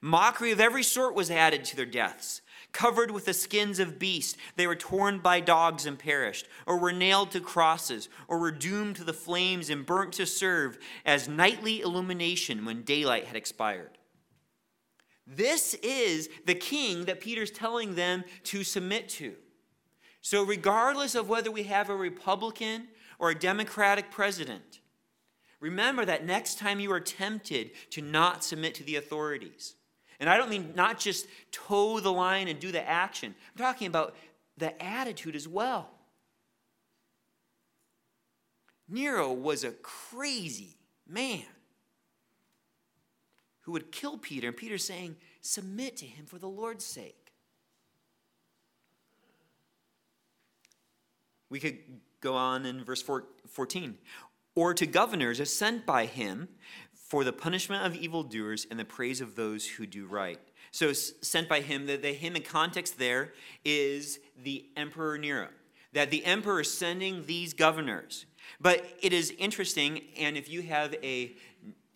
[0.00, 2.40] Mockery of every sort was added to their deaths.
[2.72, 6.92] Covered with the skins of beasts, they were torn by dogs and perished, or were
[6.92, 11.80] nailed to crosses, or were doomed to the flames and burnt to serve as nightly
[11.80, 13.98] illumination when daylight had expired.
[15.26, 19.34] This is the king that Peter's telling them to submit to.
[20.20, 24.80] So, regardless of whether we have a Republican or a Democratic president,
[25.60, 29.76] remember that next time you are tempted to not submit to the authorities,
[30.20, 33.86] and I don't mean not just toe the line and do the action, I'm talking
[33.86, 34.14] about
[34.56, 35.90] the attitude as well.
[38.88, 40.76] Nero was a crazy
[41.08, 41.44] man
[43.62, 47.32] who would kill Peter, and Peter's saying, Submit to him for the Lord's sake.
[51.48, 51.78] We could
[52.20, 53.98] go on in verse 14.
[54.54, 56.48] Or to governors sent by him
[57.10, 60.38] for the punishment of evildoers and the praise of those who do right.
[60.70, 63.32] So, sent by him, the, the him in context there
[63.64, 65.48] is the Emperor Nero.
[65.92, 68.26] That the emperor is sending these governors.
[68.60, 71.34] But it is interesting, and if you have a,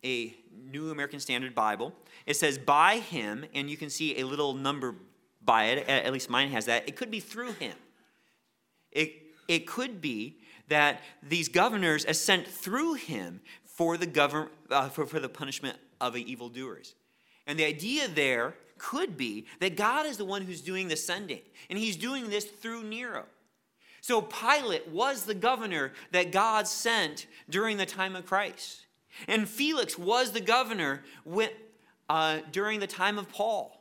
[0.05, 0.35] a
[0.73, 1.95] New American Standard Bible,
[2.27, 4.97] it says by him, and you can see a little number
[5.45, 6.89] by it, at least mine has that.
[6.89, 7.77] It could be through him.
[8.91, 9.13] It,
[9.47, 13.41] it could be that these governors are sent through him
[13.75, 16.95] for the, govern, uh, for, for the punishment of the evildoers.
[17.47, 21.41] And the idea there could be that God is the one who's doing the sending,
[21.69, 23.25] and he's doing this through Nero.
[24.01, 28.87] So Pilate was the governor that God sent during the time of Christ.
[29.27, 31.51] And Felix was the governor when,
[32.09, 33.81] uh, during the time of Paul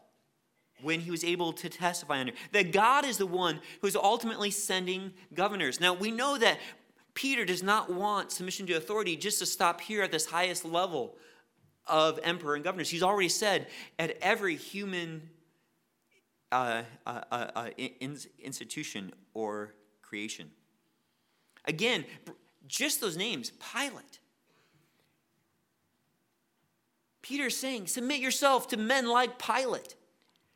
[0.81, 2.33] when he was able to testify under.
[2.51, 5.79] That God is the one who is ultimately sending governors.
[5.79, 6.59] Now, we know that
[7.13, 11.15] Peter does not want submission to authority just to stop here at this highest level
[11.85, 12.89] of emperor and governors.
[12.89, 13.67] He's already said
[13.99, 15.29] at every human
[16.51, 20.49] uh, uh, uh, uh in, institution or creation.
[21.65, 22.05] Again,
[22.67, 24.19] just those names Pilate.
[27.21, 29.95] Peter's saying, Submit yourself to men like Pilate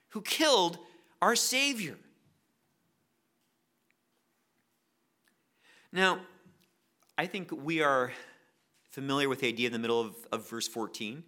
[0.09, 0.77] who killed
[1.21, 1.95] our Savior.
[5.91, 6.19] Now,
[7.17, 8.11] I think we are
[8.89, 11.23] familiar with the idea in the middle of, of verse 14.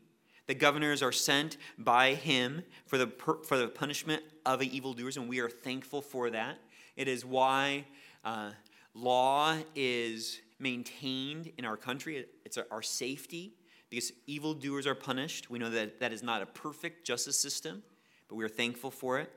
[0.48, 5.40] The governors are sent by him for the, for the punishment of evildoers, and we
[5.40, 6.58] are thankful for that.
[6.96, 7.86] It is why
[8.26, 8.52] uh,
[8.94, 13.54] law is maintained in our country, it's our safety,
[13.90, 15.50] because evildoers are punished.
[15.50, 17.84] We know that that is not a perfect justice system
[18.30, 19.30] but we are thankful for it.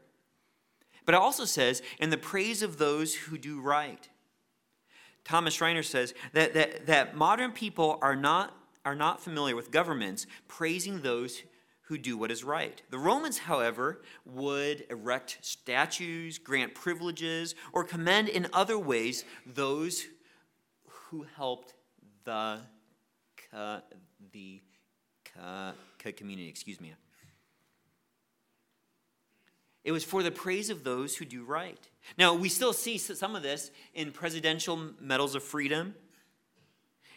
[1.05, 4.09] But it also says, in the praise of those who do right.
[5.25, 10.27] Thomas Schreiner says that, that, that modern people are not, are not familiar with governments
[10.49, 11.43] praising those
[11.83, 12.81] who do what is right.
[12.91, 20.07] The Romans, however, would erect statues, grant privileges, or commend in other ways those
[20.87, 21.75] who helped
[22.25, 22.61] the,
[24.33, 24.61] the
[26.17, 26.49] community.
[26.49, 26.95] Excuse me.
[29.85, 31.89] It was for the praise of those who do right.
[32.19, 35.95] Now, we still see some of this in presidential medals of freedom,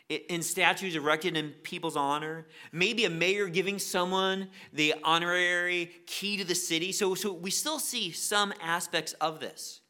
[0.08, 6.44] in statues erected in people's honor, maybe a mayor giving someone the honorary key to
[6.44, 6.92] the city.
[6.92, 9.82] So, so we still see some aspects of this.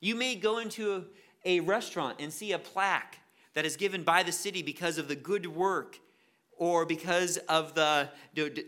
[0.00, 1.04] You may go into
[1.44, 3.18] a, a restaurant and see a plaque
[3.54, 5.98] that is given by the city because of the good work
[6.56, 8.08] or because of the,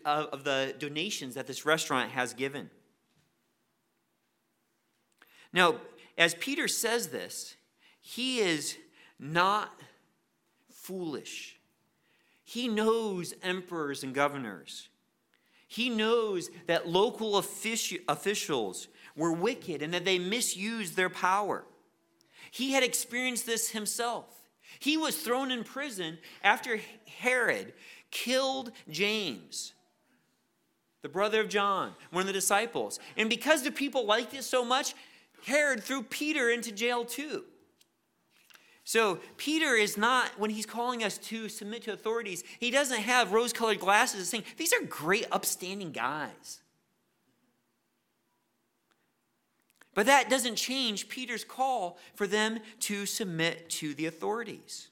[0.05, 2.69] of the donations that this restaurant has given.
[5.53, 5.77] Now,
[6.17, 7.57] as Peter says this,
[8.01, 8.77] he is
[9.19, 9.81] not
[10.71, 11.59] foolish.
[12.45, 14.89] He knows emperors and governors.
[15.69, 21.65] He knows that local officials were wicked and that they misused their power.
[22.51, 24.49] He had experienced this himself.
[24.81, 27.73] He was thrown in prison after Herod
[28.11, 29.73] killed James,
[31.03, 32.99] the brother of John, one of the disciples.
[33.17, 34.95] And because the people liked it so much,
[35.47, 37.45] Herod threw Peter into jail too.
[38.85, 43.33] So, Peter is not, when he's calling us to submit to authorities, he doesn't have
[43.33, 46.61] rose colored glasses saying, These are great, upstanding guys.
[49.95, 54.89] But that doesn't change Peter's call for them to submit to the authorities.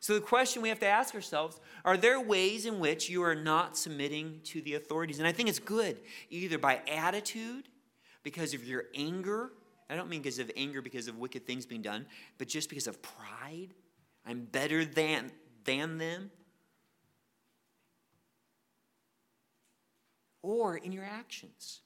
[0.00, 3.34] So the question we have to ask ourselves are there ways in which you are
[3.34, 5.18] not submitting to the authorities?
[5.18, 5.98] And I think it's good,
[6.30, 7.68] either by attitude,
[8.22, 9.50] because of your anger.
[9.88, 12.06] I don't mean because of anger because of wicked things being done,
[12.38, 13.74] but just because of pride.
[14.26, 15.30] I'm better than,
[15.64, 16.30] than them.
[20.42, 21.80] Or in your actions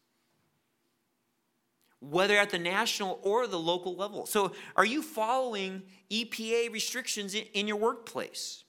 [2.00, 4.26] whether at the national or the local level.
[4.26, 8.64] So, are you following EPA restrictions in, your workplace?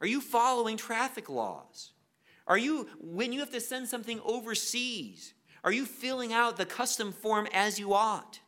[0.00, 1.92] Are you following traffic laws?
[2.46, 7.12] Are you, when you have to send something overseas, Are you filling out the custom
[7.12, 8.40] form as you ought?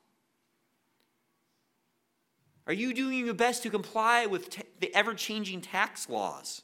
[2.67, 6.63] Are you doing your best to comply with t- the ever changing tax laws?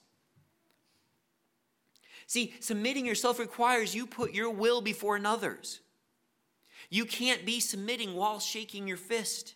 [2.26, 5.80] See, submitting yourself requires you put your will before another's.
[6.90, 9.55] You can't be submitting while shaking your fist.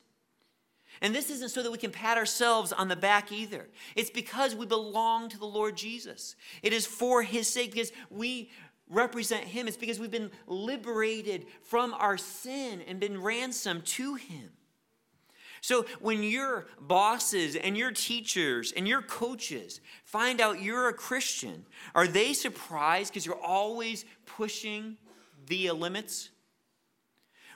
[1.01, 3.69] And this isn't so that we can pat ourselves on the back either.
[3.95, 6.37] It's because we belong to the Lord Jesus.
[6.63, 8.51] It is for his sake because we
[8.93, 9.67] represent him.
[9.67, 14.51] It's because we've been liberated from our sin and been ransomed to him.
[15.63, 21.65] So when your bosses and your teachers and your coaches find out you're a Christian,
[21.95, 24.97] are they surprised because you're always pushing
[25.47, 26.31] the limits?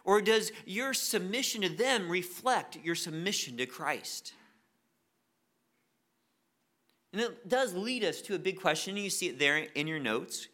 [0.05, 4.35] Or does your submission to them reflect your submission to Christ?
[7.13, 8.95] And it does lead us to a big question.
[8.95, 10.47] and You see it there in your notes.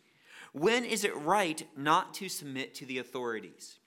[0.53, 3.78] When is it right not to submit to the authorities?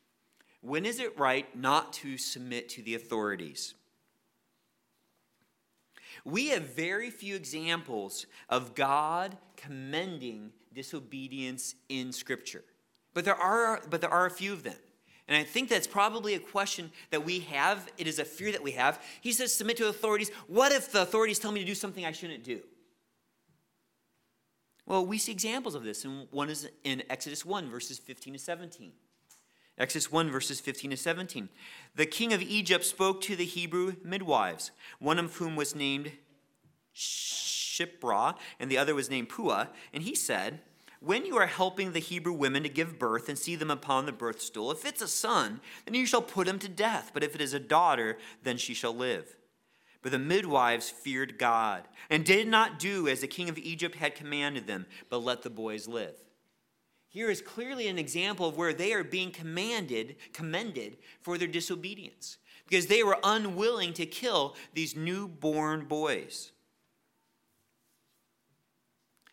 [0.61, 3.75] When is it right not to submit to the authorities?
[6.23, 12.63] We have very few examples of God commending disobedience in Scripture,
[13.13, 14.75] but there are, but there are a few of them.
[15.27, 17.87] And I think that's probably a question that we have.
[17.97, 19.01] It is a fear that we have.
[19.21, 20.29] He says, submit to authorities.
[20.47, 22.61] What if the authorities tell me to do something I shouldn't do?
[24.85, 28.39] Well, we see examples of this, and one is in Exodus 1, verses 15 to
[28.39, 28.91] 17.
[29.77, 31.49] Exodus 1, verses 15 to 17.
[31.95, 36.11] The king of Egypt spoke to the Hebrew midwives, one of whom was named
[36.95, 40.61] Shiphrah, and the other was named Puah, and he said,
[41.01, 44.11] when you are helping the Hebrew women to give birth and see them upon the
[44.11, 47.11] birth stool, if it's a son, then you shall put him to death.
[47.13, 49.35] But if it is a daughter, then she shall live.
[50.05, 54.13] But the midwives feared God and did not do as the king of Egypt had
[54.13, 56.13] commanded them, but let the boys live.
[57.09, 62.37] Here is clearly an example of where they are being commanded, commended for their disobedience,
[62.69, 66.51] because they were unwilling to kill these newborn boys.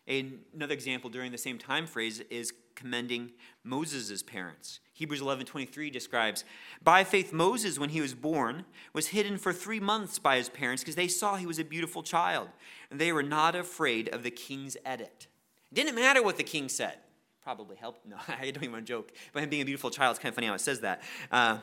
[0.07, 4.79] Another example during the same time phrase is commending Moses' parents.
[4.93, 6.45] Hebrews 11:23 describes,
[6.83, 10.83] "By faith Moses when he was born was hidden for 3 months by his parents
[10.83, 12.49] because they saw he was a beautiful child,
[12.91, 15.27] and they were not afraid of the king's edict."
[15.71, 16.99] It didn't matter what the king said.
[17.41, 18.05] Probably helped.
[18.09, 19.11] No, I don't even want to joke.
[19.33, 21.01] But him being a beautiful child, it's kind of funny how it says that.
[21.31, 21.57] Uh,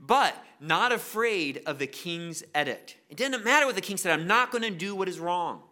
[0.00, 2.96] but not afraid of the king's edict.
[3.08, 4.18] It didn't matter what the king said.
[4.18, 5.62] I'm not going to do what is wrong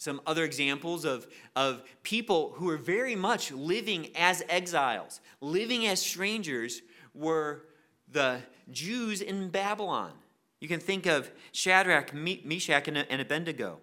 [0.00, 6.00] some other examples of, of people who are very much living as exiles, living as
[6.00, 6.80] strangers,
[7.14, 7.66] were
[8.10, 8.40] the
[8.70, 10.12] Jews in Babylon.
[10.58, 13.78] You can think of Shadrach, Meshach, and Abednego.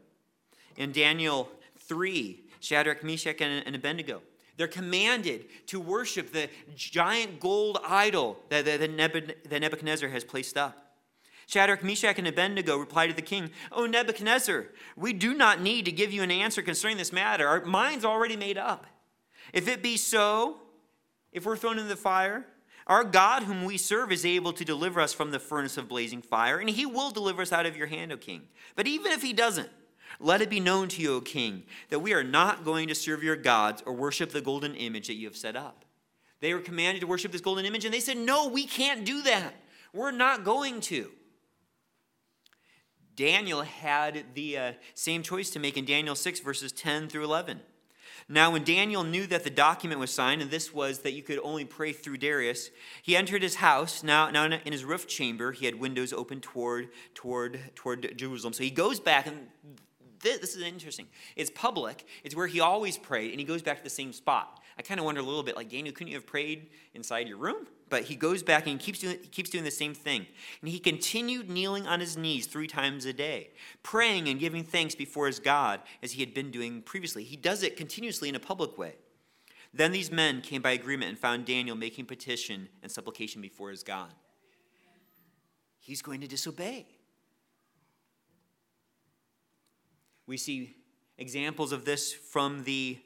[0.75, 1.51] In Daniel
[1.81, 4.23] 3, Shadrach, Meshach, and Abednego.
[4.57, 10.86] They're commanded to worship the giant gold idol that Nebuchadnezzar has placed up.
[11.47, 14.67] Shadrach, Meshach, and Abednego replied to the king, O Nebuchadnezzar,
[14.97, 17.47] we do not need to give you an answer concerning this matter.
[17.47, 18.85] Our mind's already made up.
[19.53, 20.57] If it be so,
[21.31, 22.45] if we're thrown into the fire,
[22.85, 26.21] our God, whom we serve, is able to deliver us from the furnace of blazing
[26.21, 28.43] fire, and he will deliver us out of your hand, O king.
[28.75, 29.69] But even if he doesn't,
[30.19, 33.23] let it be known to you, O king, that we are not going to serve
[33.23, 35.85] your gods or worship the golden image that you have set up.
[36.41, 39.21] They were commanded to worship this golden image, and they said, No, we can't do
[39.21, 39.53] that.
[39.93, 41.09] We're not going to.
[43.17, 47.59] Daniel had the uh, same choice to make in Daniel 6, verses 10 through 11.
[48.29, 51.39] Now, when Daniel knew that the document was signed, and this was that you could
[51.43, 52.69] only pray through Darius,
[53.01, 54.03] he entered his house.
[54.03, 58.53] Now, now in his roof chamber, he had windows open toward, toward, toward Jerusalem.
[58.53, 59.47] So he goes back, and
[60.21, 61.07] this, this is interesting.
[61.35, 64.59] It's public, it's where he always prayed, and he goes back to the same spot.
[64.77, 67.37] I kind of wonder a little bit like, Daniel, couldn't you have prayed inside your
[67.37, 67.65] room?
[67.89, 70.25] But he goes back and keeps doing, he keeps doing the same thing.
[70.61, 74.93] And he continued kneeling on his knees three times a day, praying and giving thanks
[74.93, 77.23] before his God as he had been doing previously.
[77.23, 78.95] He does it continuously in a public way.
[79.73, 83.83] Then these men came by agreement and found Daniel making petition and supplication before his
[83.83, 84.13] God.
[85.79, 86.85] He's going to disobey.
[90.25, 90.75] We see
[91.17, 92.99] examples of this from the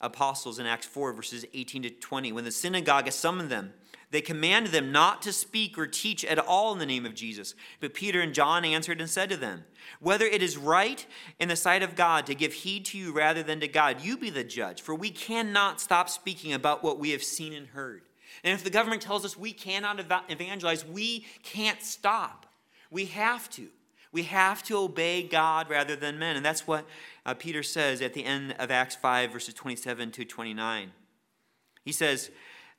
[0.00, 2.32] apostles in Acts 4, verses 18 to 20.
[2.32, 3.72] When the synagogue summoned them,
[4.14, 7.56] they commanded them not to speak or teach at all in the name of Jesus.
[7.80, 9.64] But Peter and John answered and said to them,
[9.98, 11.04] Whether it is right
[11.40, 14.16] in the sight of God to give heed to you rather than to God, you
[14.16, 18.02] be the judge, for we cannot stop speaking about what we have seen and heard.
[18.44, 19.98] And if the government tells us we cannot
[20.28, 22.46] evangelize, we can't stop.
[22.92, 23.66] We have to.
[24.12, 26.36] We have to obey God rather than men.
[26.36, 26.86] And that's what
[27.26, 30.92] uh, Peter says at the end of Acts 5, verses 27 to 29.
[31.84, 32.30] He says,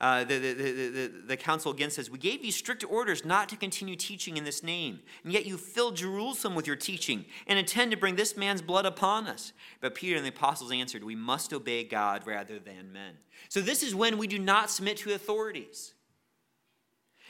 [0.02, 3.56] uh, the, the, the, the, council again says, We gave you strict orders not to
[3.56, 7.92] continue teaching in this name, and yet you filled Jerusalem with your teaching and intend
[7.92, 9.54] to bring this man's blood upon us.
[9.80, 13.14] But Peter and the apostles answered, We must obey God rather than men.
[13.48, 15.94] So this is when we do not submit to authorities.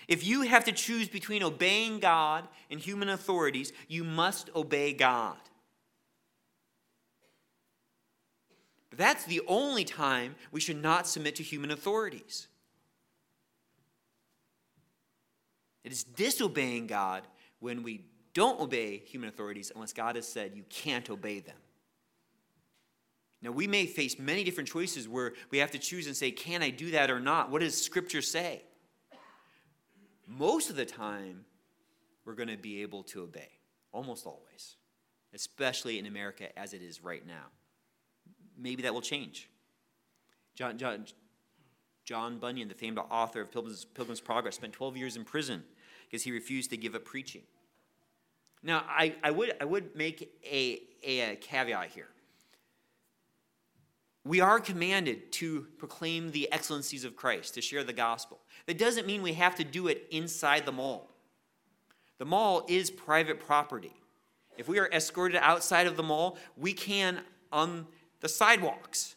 [0.08, 5.38] If you have to choose between obeying God and human authorities, you must obey God.
[8.96, 12.48] That's the only time we should not submit to human authorities.
[15.86, 17.28] It is disobeying God
[17.60, 21.56] when we don't obey human authorities unless God has said you can't obey them.
[23.42, 26.64] Now, we may face many different choices where we have to choose and say, can
[26.64, 27.52] I do that or not?
[27.52, 28.64] What does Scripture say?
[30.28, 31.46] Most of the time,
[32.26, 33.52] we're going to be able to obey,
[33.92, 34.78] almost always,
[35.36, 37.46] especially in America as it is right now.
[38.58, 39.52] Maybe that will change.
[40.56, 41.06] John, John,
[42.06, 45.64] John Bunyan, the famed author of Pilgrim's, Pilgrim's Progress, spent 12 years in prison
[46.10, 47.42] because he refused to give up preaching.
[48.64, 52.08] Now, I, I, would, I would make a, a, a caveat here.
[54.24, 58.40] We are commanded to proclaim the excellencies of Christ, to share the gospel.
[58.66, 61.12] That doesn't mean we have to do it inside the mall.
[62.18, 63.94] The mall is private property.
[64.58, 67.20] If we are escorted outside of the mall, we can
[67.52, 67.86] on
[68.22, 69.16] the sidewalks.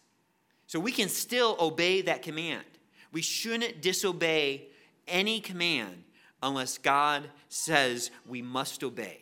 [0.67, 2.65] So we can still obey that command.
[3.11, 4.67] We shouldn't disobey
[5.07, 6.05] any command
[6.43, 9.21] unless God says we must obey.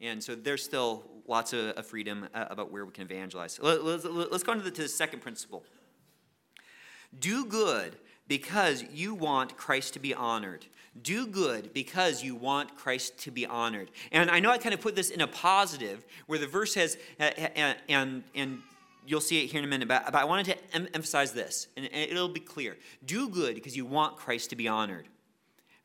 [0.00, 3.58] And so there's still lots of freedom uh, about where we can evangelize.
[3.60, 5.64] Let's go on to the, to the second principle.
[7.18, 10.66] Do good because you want Christ to be honored.
[11.00, 13.90] Do good because you want Christ to be honored.
[14.10, 16.98] And I know I kind of put this in a positive where the verse says,
[17.18, 18.62] and, and, and
[19.06, 21.68] you'll see it here in a minute, but, but I wanted to em- emphasize this,
[21.76, 22.76] and it'll be clear.
[23.04, 25.08] Do good because you want Christ to be honored.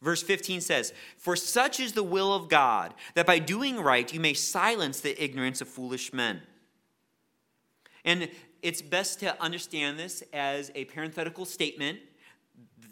[0.02, 4.20] Verse 15 says, For such is the will of God, that by doing right you
[4.20, 6.41] may silence the ignorance of foolish men.
[8.06, 8.30] And
[8.62, 12.00] it's best to understand this as a parenthetical statement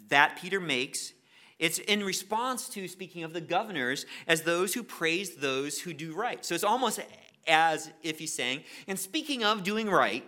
[0.08, 1.12] that Peter makes.
[1.58, 6.12] It's in response to speaking of the governors as those who praise those who do
[6.14, 6.44] right.
[6.44, 7.00] So it's almost
[7.46, 10.24] as if he's saying, and speaking of doing right,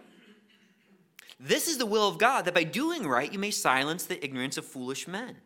[1.41, 4.57] this is the will of God, that by doing right you may silence the ignorance
[4.57, 5.37] of foolish men.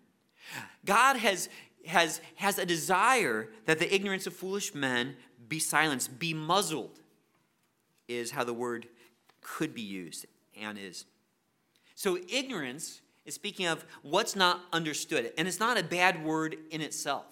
[0.84, 1.48] God has,
[1.86, 5.16] has, has a desire that the ignorance of foolish men
[5.48, 7.00] be silenced, be muzzled,
[8.08, 8.88] is how the word
[9.40, 10.26] could be used
[10.60, 11.04] and is.
[11.94, 16.80] So, ignorance is speaking of what's not understood, and it's not a bad word in
[16.80, 17.26] itself.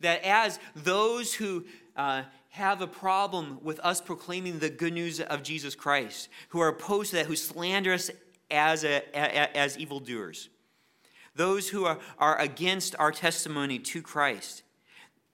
[0.00, 1.64] That as those who
[1.96, 6.68] uh, have a problem with us proclaiming the good news of Jesus Christ, who are
[6.68, 8.10] opposed to that, who slander us
[8.50, 9.16] as, a,
[9.56, 10.48] as evildoers,
[11.34, 14.62] those who are, are against our testimony to Christ.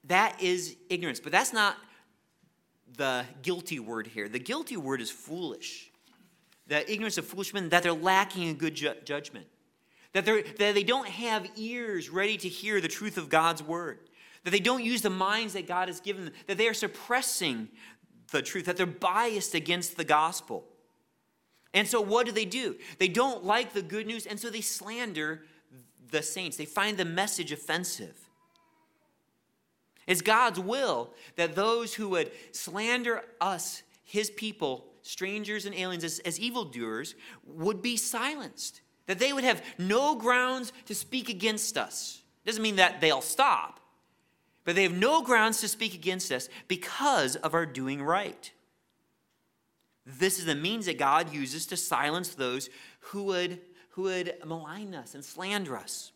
[0.05, 1.21] That is ignorance.
[1.21, 1.77] But that's not
[2.97, 4.29] the guilty word here.
[4.29, 5.91] The guilty word is foolish.
[6.67, 9.47] The ignorance of foolish men, that they're lacking in good ju- judgment.
[10.13, 13.99] That, that they don't have ears ready to hear the truth of God's word.
[14.45, 16.35] That they don't use the minds that God has given them.
[16.47, 17.69] That they are suppressing
[18.33, 18.65] the truth.
[18.65, 20.65] That they're biased against the gospel.
[21.73, 22.77] And so, what do they do?
[22.99, 25.43] They don't like the good news, and so they slander
[26.11, 26.57] the saints.
[26.57, 28.17] They find the message offensive.
[30.07, 36.19] It's God's will that those who would slander us, his people, strangers and aliens, as,
[36.21, 37.15] as evildoers,
[37.47, 38.81] would be silenced.
[39.07, 42.23] That they would have no grounds to speak against us.
[42.45, 43.81] Doesn't mean that they'll stop,
[44.65, 48.53] but they have no grounds to speak against us because of our doing right.
[50.07, 54.95] This is the means that God uses to silence those who would who would malign
[54.95, 56.13] us and slander us.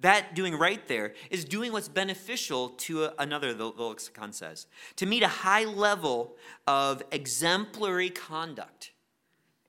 [0.00, 4.66] That doing right there is doing what's beneficial to another, the lexicon says,
[4.96, 6.36] to meet a high level
[6.66, 8.92] of exemplary conduct.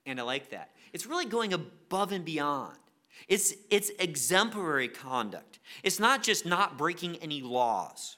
[0.05, 0.71] And I like that.
[0.93, 2.77] It's really going above and beyond.
[3.27, 5.59] It's, it's exemplary conduct.
[5.83, 8.17] It's not just not breaking any laws.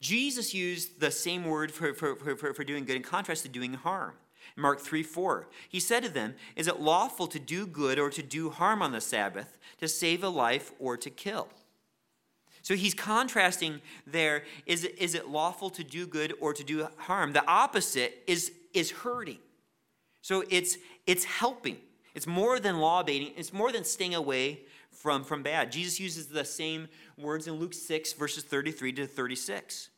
[0.00, 3.72] Jesus used the same word for, for, for, for doing good in contrast to doing
[3.72, 4.12] harm.
[4.56, 5.48] Mark 3 4.
[5.68, 8.92] He said to them, Is it lawful to do good or to do harm on
[8.92, 11.48] the Sabbath, to save a life or to kill?
[12.62, 16.88] So he's contrasting there is it, is it lawful to do good or to do
[16.96, 17.32] harm?
[17.32, 19.38] The opposite is, is hurting.
[20.22, 21.76] So it's, it's helping.
[22.14, 25.72] It's more than law baiting, it's more than staying away from, from bad.
[25.72, 26.88] Jesus uses the same
[27.18, 29.90] words in Luke 6, verses 33 to 36.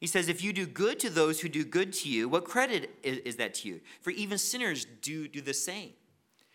[0.00, 2.90] He says, If you do good to those who do good to you, what credit
[3.02, 3.80] is, that to you?
[4.00, 5.90] For even sinners do do the same.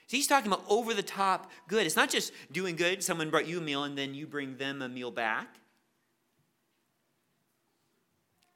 [0.08, 1.86] So he's talking about over the top good.
[1.86, 4.82] It's not just doing good, someone brought you a meal and then you bring them
[4.82, 5.48] a meal back.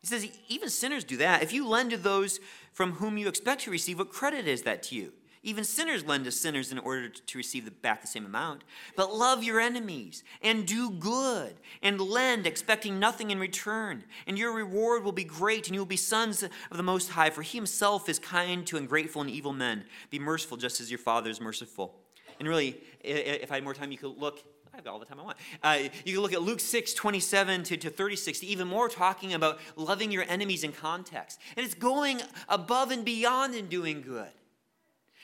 [0.02, 1.44] He says, even sinners do that.
[1.44, 2.40] If you lend to those
[2.72, 5.12] from whom you expect to receive, what credit is that to you?
[5.42, 8.64] Even sinners lend to sinners in order to receive back the same amount.
[8.98, 14.04] But love your enemies and do good and lend, expecting nothing in return.
[14.28, 17.30] And your reward will be great, and you will be sons of the Most High,
[17.30, 19.86] for He Himself is kind to ungrateful and evil men.
[20.10, 21.96] Be merciful just as your Father is merciful.
[22.40, 24.44] And really, if I had more time, you could look.
[24.74, 25.38] I've got all the time I want.
[25.64, 29.60] Uh, you can look at Luke 6, 27 to, to 36, even more talking about
[29.76, 31.40] loving your enemies in context.
[31.58, 34.30] And it's going above and beyond in doing good.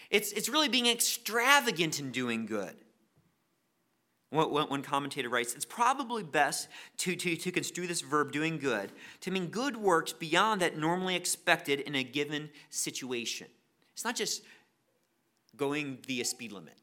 [0.09, 2.75] It's, it's really being extravagant in doing good.
[4.31, 8.91] One commentator writes, it's probably best to, to, to construe this verb, doing good,
[9.21, 13.47] to mean good works beyond that normally expected in a given situation.
[13.93, 14.43] It's not just
[15.55, 16.73] going the speed limit.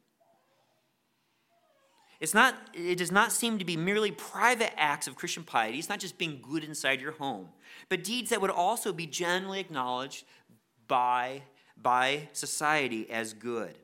[2.20, 5.78] It's not, it does not seem to be merely private acts of Christian piety.
[5.78, 7.48] It's not just being good inside your home,
[7.88, 10.24] but deeds that would also be generally acknowledged
[10.86, 11.42] by
[11.80, 13.76] by society as good.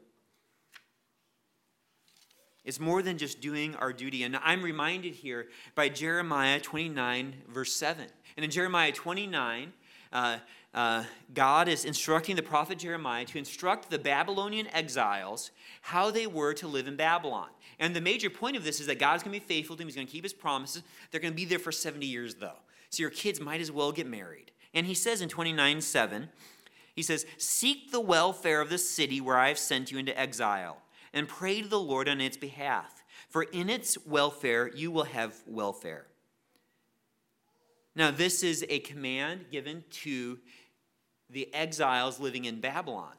[2.64, 4.24] It's more than just doing our duty.
[4.24, 8.07] And I'm reminded here by Jeremiah 29, verse 7.
[8.36, 9.72] And in Jeremiah 29,
[10.12, 10.39] uh,
[10.74, 16.53] uh, God is instructing the prophet Jeremiah to instruct the Babylonian exiles how they were
[16.55, 17.49] to live in Babylon.
[17.78, 19.89] And the major point of this is that God's going to be faithful to him.
[19.89, 20.82] He's going to keep His promises.
[21.11, 22.59] They're going to be there for 70 years, though.
[22.91, 24.51] So your kids might as well get married.
[24.74, 26.28] And He says in 29 7,
[26.99, 30.79] he says, Seek the welfare of the city where I have sent you into exile,
[31.13, 35.33] and pray to the Lord on its behalf, for in its welfare you will have
[35.47, 36.09] welfare.
[37.95, 40.41] Now, this is a command given to
[41.31, 43.15] the exiles living in Babylon.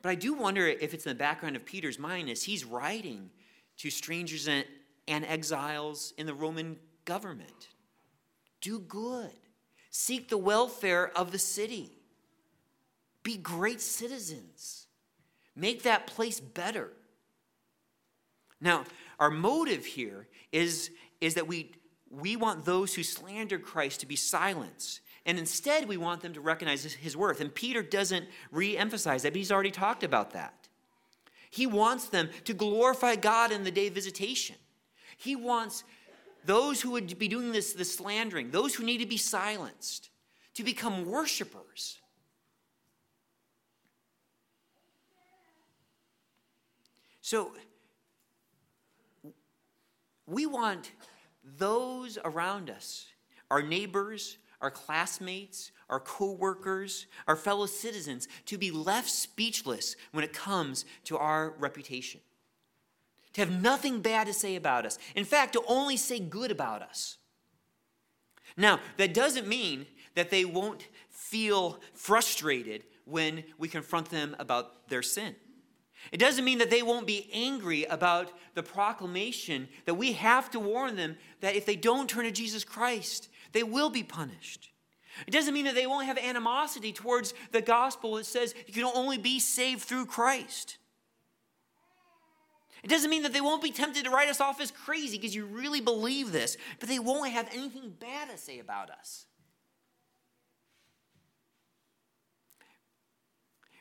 [0.00, 3.30] But I do wonder if it's in the background of Peter's mind as he's writing
[3.78, 4.64] to strangers and,
[5.08, 7.70] and exiles in the Roman government.
[8.60, 9.34] Do good,
[9.90, 11.96] seek the welfare of the city.
[13.22, 14.86] Be great citizens.
[15.54, 16.92] Make that place better.
[18.60, 18.84] Now,
[19.18, 20.90] our motive here is,
[21.20, 21.72] is that we,
[22.10, 25.00] we want those who slander Christ to be silenced.
[25.26, 27.40] And instead, we want them to recognize his worth.
[27.40, 30.68] And Peter doesn't re emphasize that, but he's already talked about that.
[31.50, 34.56] He wants them to glorify God in the day of visitation.
[35.16, 35.84] He wants
[36.44, 40.10] those who would be doing this, this slandering, those who need to be silenced,
[40.54, 41.99] to become worshipers
[47.30, 47.52] So
[50.26, 50.90] we want
[51.44, 53.06] those around us,
[53.52, 60.32] our neighbors, our classmates, our coworkers, our fellow citizens, to be left speechless when it
[60.32, 62.20] comes to our reputation.
[63.34, 64.98] To have nothing bad to say about us.
[65.14, 67.16] In fact, to only say good about us.
[68.56, 75.02] Now, that doesn't mean that they won't feel frustrated when we confront them about their
[75.02, 75.36] sin.
[76.12, 80.60] It doesn't mean that they won't be angry about the proclamation that we have to
[80.60, 84.70] warn them that if they don't turn to Jesus Christ, they will be punished.
[85.26, 88.84] It doesn't mean that they won't have animosity towards the gospel that says you can
[88.84, 90.78] only be saved through Christ.
[92.82, 95.34] It doesn't mean that they won't be tempted to write us off as crazy because
[95.34, 99.26] you really believe this, but they won't have anything bad to say about us.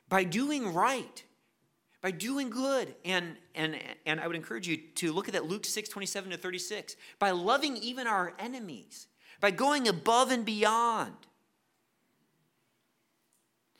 [0.09, 1.23] By doing right,
[2.01, 2.95] by doing good.
[3.03, 6.37] And, and, and I would encourage you to look at that Luke 6 27 to
[6.37, 6.95] 36.
[7.17, 9.07] By loving even our enemies,
[9.41, 11.13] by going above and beyond.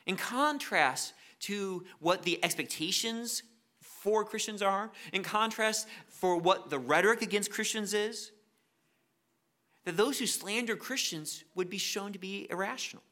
[0.06, 3.44] In contrast to what the expectations
[3.82, 8.32] for Christians are, in contrast for what the rhetoric against Christians is,
[9.86, 13.04] that those who slander Christians would be shown to be irrational.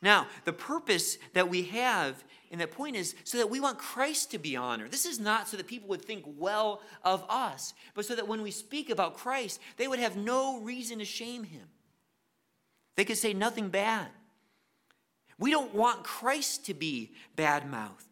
[0.00, 4.30] Now, the purpose that we have in the point is so that we want Christ
[4.30, 4.92] to be honored.
[4.92, 8.42] This is not so that people would think well of us, but so that when
[8.42, 11.68] we speak about Christ, they would have no reason to shame him.
[12.94, 14.08] They could say nothing bad.
[15.38, 18.04] We don't want Christ to be bad mouthed.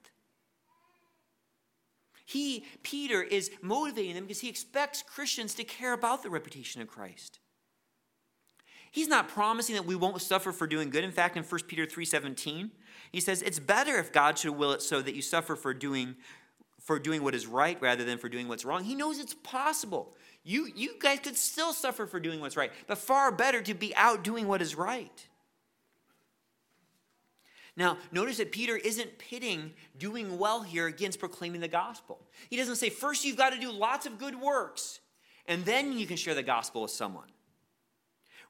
[2.25, 6.89] He, Peter, is motivating them because he expects Christians to care about the reputation of
[6.89, 7.41] Christ.
[8.91, 11.05] He's not promising that we won't suffer for doing good.
[11.05, 12.71] In fact, in 1 Peter 3:17,
[13.13, 16.17] he says, "It's better if God should will it so that you suffer for doing
[16.81, 20.17] for doing what is right rather than for doing what's wrong." He knows it's possible.
[20.43, 23.95] You you guys could still suffer for doing what's right, but far better to be
[23.97, 25.27] out doing what is right.
[27.77, 32.21] Now, notice that Peter isn't pitting doing well here against proclaiming the gospel.
[32.51, 35.01] He doesn't say, first you've got to do lots of good works,
[35.47, 37.29] and then you can share the gospel with someone.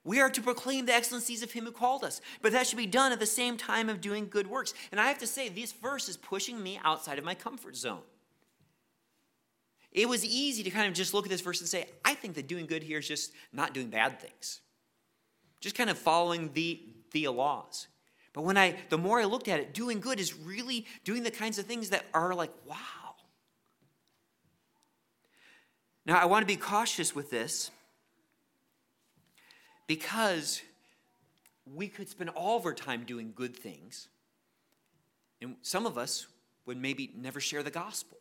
[0.03, 2.87] We are to proclaim the excellencies of him who called us, but that should be
[2.87, 4.73] done at the same time of doing good works.
[4.91, 8.03] And I have to say, this verse is pushing me outside of my comfort zone.
[9.93, 12.35] It was easy to kind of just look at this verse and say, I think
[12.37, 14.61] that doing good here is just not doing bad things,
[15.61, 16.81] just kind of following the,
[17.11, 17.89] the laws.
[18.33, 21.31] But when I, the more I looked at it, doing good is really doing the
[21.31, 22.77] kinds of things that are like, wow.
[26.07, 27.71] Now, I want to be cautious with this
[29.91, 30.62] because
[31.74, 34.07] we could spend all of our time doing good things,
[35.43, 36.28] and some of us
[36.64, 38.16] would maybe never share the gospel.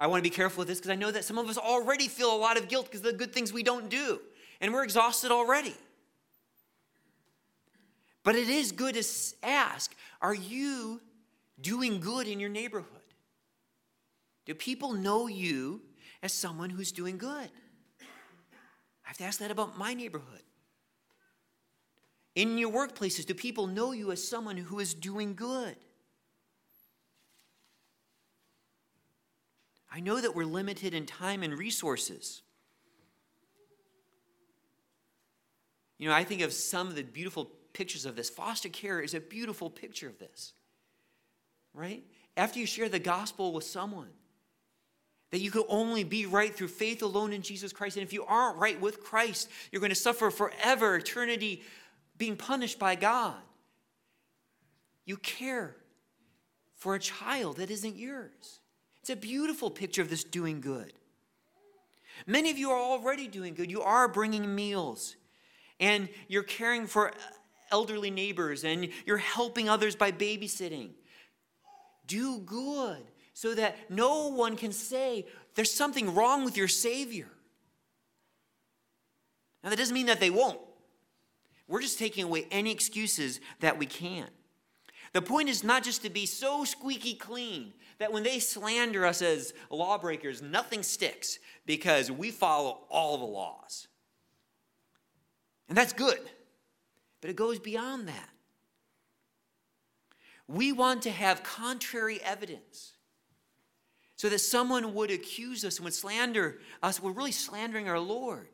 [0.00, 2.08] I want to be careful with this because I know that some of us already
[2.08, 4.18] feel a lot of guilt because of the good things we don't do,
[4.62, 5.74] and we're exhausted already.
[8.22, 9.04] But it is good to
[9.42, 11.02] ask are you
[11.60, 12.88] doing good in your neighborhood?
[14.46, 15.82] Do people know you
[16.22, 17.50] as someone who's doing good?
[19.14, 20.42] Have to ask that about my neighborhood.
[22.34, 25.76] In your workplaces, do people know you as someone who is doing good?
[29.88, 32.42] I know that we're limited in time and resources.
[35.98, 38.28] You know, I think of some of the beautiful pictures of this.
[38.28, 40.54] Foster care is a beautiful picture of this,
[41.72, 42.02] right?
[42.36, 44.10] After you share the gospel with someone,
[45.34, 47.96] that you can only be right through faith alone in Jesus Christ.
[47.96, 51.64] And if you aren't right with Christ, you're going to suffer forever, eternity,
[52.16, 53.34] being punished by God.
[55.04, 55.74] You care
[56.76, 58.60] for a child that isn't yours.
[59.00, 60.92] It's a beautiful picture of this doing good.
[62.28, 63.72] Many of you are already doing good.
[63.72, 65.16] You are bringing meals
[65.80, 67.10] and you're caring for
[67.72, 70.90] elderly neighbors and you're helping others by babysitting.
[72.06, 73.02] Do good
[73.34, 75.26] so that no one can say
[75.56, 77.28] there's something wrong with your Savior.
[79.62, 80.60] Now, that doesn't mean that they won't.
[81.66, 84.28] We're just taking away any excuses that we can.
[85.12, 89.22] The point is not just to be so squeaky clean that when they slander us
[89.22, 93.88] as lawbreakers, nothing sticks because we follow all the laws.
[95.68, 96.20] And that's good.
[97.20, 98.28] But it goes beyond that.
[100.46, 102.93] We want to have contrary evidence
[104.16, 107.02] so that someone would accuse us and would slander us.
[107.02, 108.48] We're really slandering our Lord.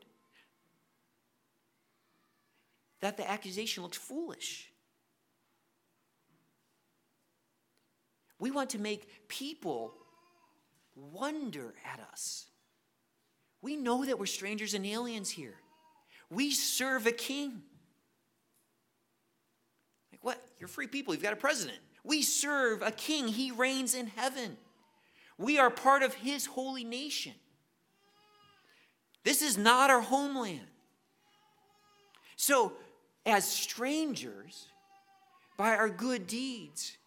[3.01, 4.71] That the accusation looks foolish.
[8.39, 9.93] We want to make people
[10.95, 12.47] wonder at us.
[13.61, 15.55] We know that we're strangers and aliens here.
[16.31, 17.61] We serve a king.
[20.11, 20.43] Like, what?
[20.59, 21.13] You're free people.
[21.13, 21.77] You've got a president.
[22.03, 23.27] We serve a king.
[23.27, 24.57] He reigns in heaven.
[25.41, 27.33] We are part of his holy nation.
[29.23, 30.67] This is not our homeland.
[32.35, 32.73] So,
[33.25, 34.67] as strangers,
[35.57, 36.97] by our good deeds,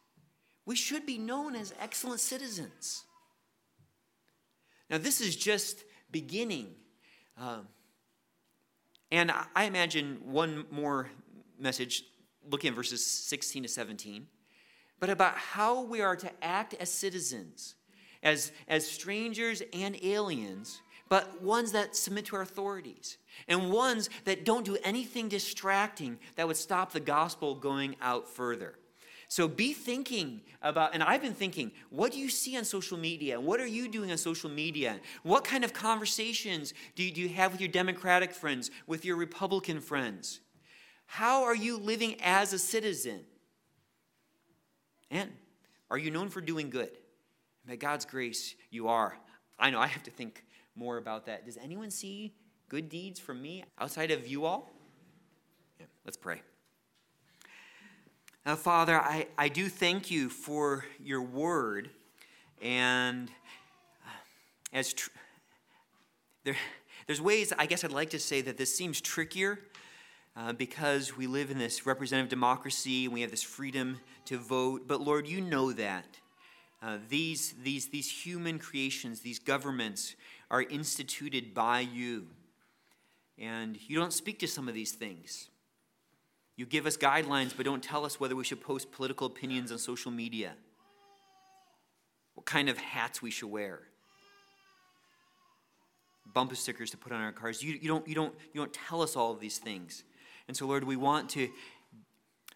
[0.66, 3.04] we should be known as excellent citizens.
[4.90, 6.74] Now, this is just beginning.
[7.38, 7.68] Um,
[9.10, 11.08] and I imagine one more
[11.58, 12.02] message
[12.50, 14.26] looking at verses 16 to 17,
[14.98, 17.74] but about how we are to act as citizens,
[18.24, 24.44] as, as strangers and aliens, but ones that submit to our authorities, and ones that
[24.44, 28.74] don't do anything distracting that would stop the gospel going out further.
[29.28, 33.40] So be thinking about, and I've been thinking, what do you see on social media?
[33.40, 35.00] What are you doing on social media?
[35.22, 39.16] What kind of conversations do you, do you have with your Democratic friends, with your
[39.16, 40.40] Republican friends?
[41.06, 43.20] How are you living as a citizen?
[45.10, 45.30] And
[45.90, 46.90] are you known for doing good?
[47.66, 49.16] By God's grace, you are.
[49.58, 50.44] I know I have to think
[50.76, 51.46] more about that.
[51.46, 52.34] Does anyone see
[52.68, 54.70] good deeds from me outside of you all?
[55.80, 56.42] Yeah, let's pray.
[58.44, 61.88] Now, Father, I, I do thank you for your word.
[62.60, 63.30] And
[64.72, 65.10] as tr-
[66.44, 66.56] there,
[67.06, 69.60] there's ways, I guess I'd like to say that this seems trickier
[70.36, 74.86] uh, because we live in this representative democracy and we have this freedom to vote.
[74.86, 76.04] But Lord, you know that.
[76.84, 80.16] Uh, these, these, these human creations, these governments,
[80.50, 82.26] are instituted by you.
[83.38, 85.48] And you don't speak to some of these things.
[86.56, 89.78] You give us guidelines, but don't tell us whether we should post political opinions on
[89.78, 90.52] social media,
[92.34, 93.80] what kind of hats we should wear,
[96.34, 97.62] bumper stickers to put on our cars.
[97.62, 100.04] You, you, don't, you, don't, you don't tell us all of these things.
[100.48, 101.48] And so, Lord, we want to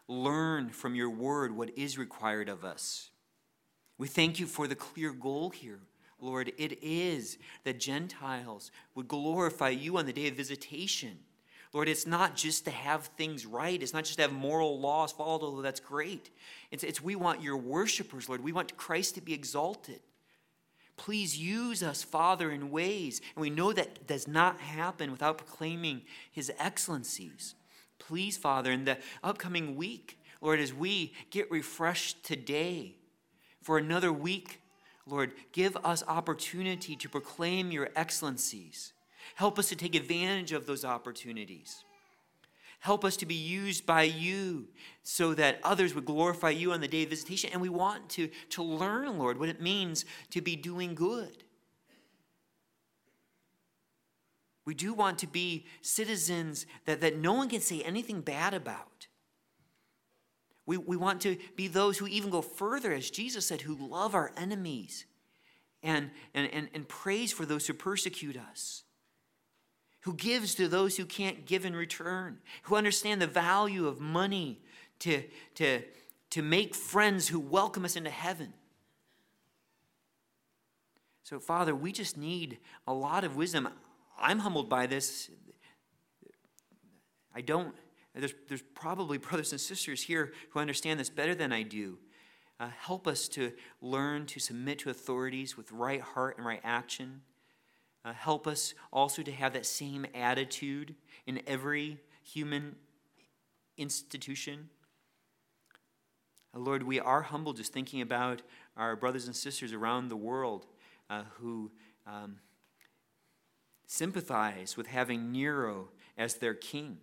[0.07, 3.09] learn from your word what is required of us.
[3.99, 5.81] We thank you for the clear goal here,
[6.21, 6.53] Lord.
[6.57, 11.19] It is that Gentiles would glorify you on the day of visitation.
[11.73, 13.83] Lord, it's not just to have things right.
[13.83, 16.31] It's not just to have moral laws followed, although that's great.
[16.71, 18.43] It's, it's we want your worshipers, Lord.
[18.43, 20.01] We want Christ to be exalted.
[20.97, 26.03] Please use us, Father, in ways, and we know that does not happen without proclaiming
[26.31, 27.55] his excellencies.
[27.99, 32.98] Please, Father, in the upcoming week, Lord, as we get refreshed today
[33.69, 34.63] for another week,
[35.07, 38.95] Lord, give us opportunity to proclaim your excellencies.
[39.35, 41.85] Help us to take advantage of those opportunities.
[42.79, 44.69] Help us to be used by you
[45.03, 47.51] so that others would glorify you on the day of visitation.
[47.53, 51.45] And we want to, to learn, Lord, what it means to be doing good.
[54.65, 59.08] We do want to be citizens that, that no one can say anything bad about.
[60.69, 64.15] We, we want to be those who even go further, as Jesus said, who love
[64.15, 65.07] our enemies
[65.83, 68.85] and, and, and, and praise for those who persecute us
[70.09, 74.59] who gives to those who can't give in return, who understand the value of money
[75.01, 75.23] to,
[75.55, 75.83] to,
[76.31, 78.53] to make friends who welcome us into heaven.
[81.25, 82.57] So, Father, we just need
[82.87, 83.69] a lot of wisdom.
[84.19, 85.31] I'm humbled by this.
[87.35, 87.75] I don't,
[88.21, 91.99] there's, there's probably brothers and sisters here who understand this better than I do.
[92.61, 97.23] Uh, help us to learn to submit to authorities with right heart and right action.
[98.05, 100.95] Uh, help us also to have that same attitude
[101.27, 102.75] in every human
[103.77, 104.69] institution.
[106.55, 108.43] Uh, Lord, we are humble just thinking about
[108.77, 110.67] our brothers and sisters around the world
[111.09, 111.71] uh, who
[112.07, 112.37] um,
[113.87, 116.99] sympathize with having Nero as their king.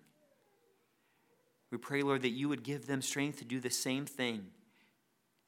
[1.76, 4.45] We pray, Lord, that you would give them strength to do the same thing,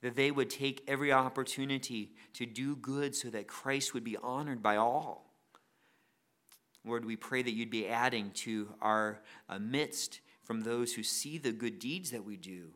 [0.01, 4.61] that they would take every opportunity to do good so that Christ would be honored
[4.61, 5.32] by all.
[6.84, 11.38] Lord, we pray that you'd be adding to our uh, midst from those who see
[11.38, 12.71] the good deeds that we do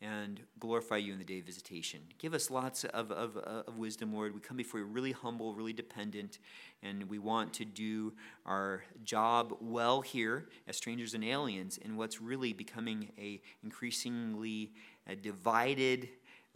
[0.00, 2.00] and glorify you in the day of visitation.
[2.18, 4.34] Give us lots of, of, of wisdom, Lord.
[4.34, 6.38] We come before you really humble, really dependent,
[6.82, 8.12] and we want to do
[8.44, 14.72] our job well here as strangers and aliens in what's really becoming a increasingly
[15.08, 16.08] uh, divided,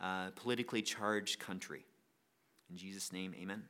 [0.03, 1.85] uh, politically charged country.
[2.71, 3.63] In Jesus' name, amen.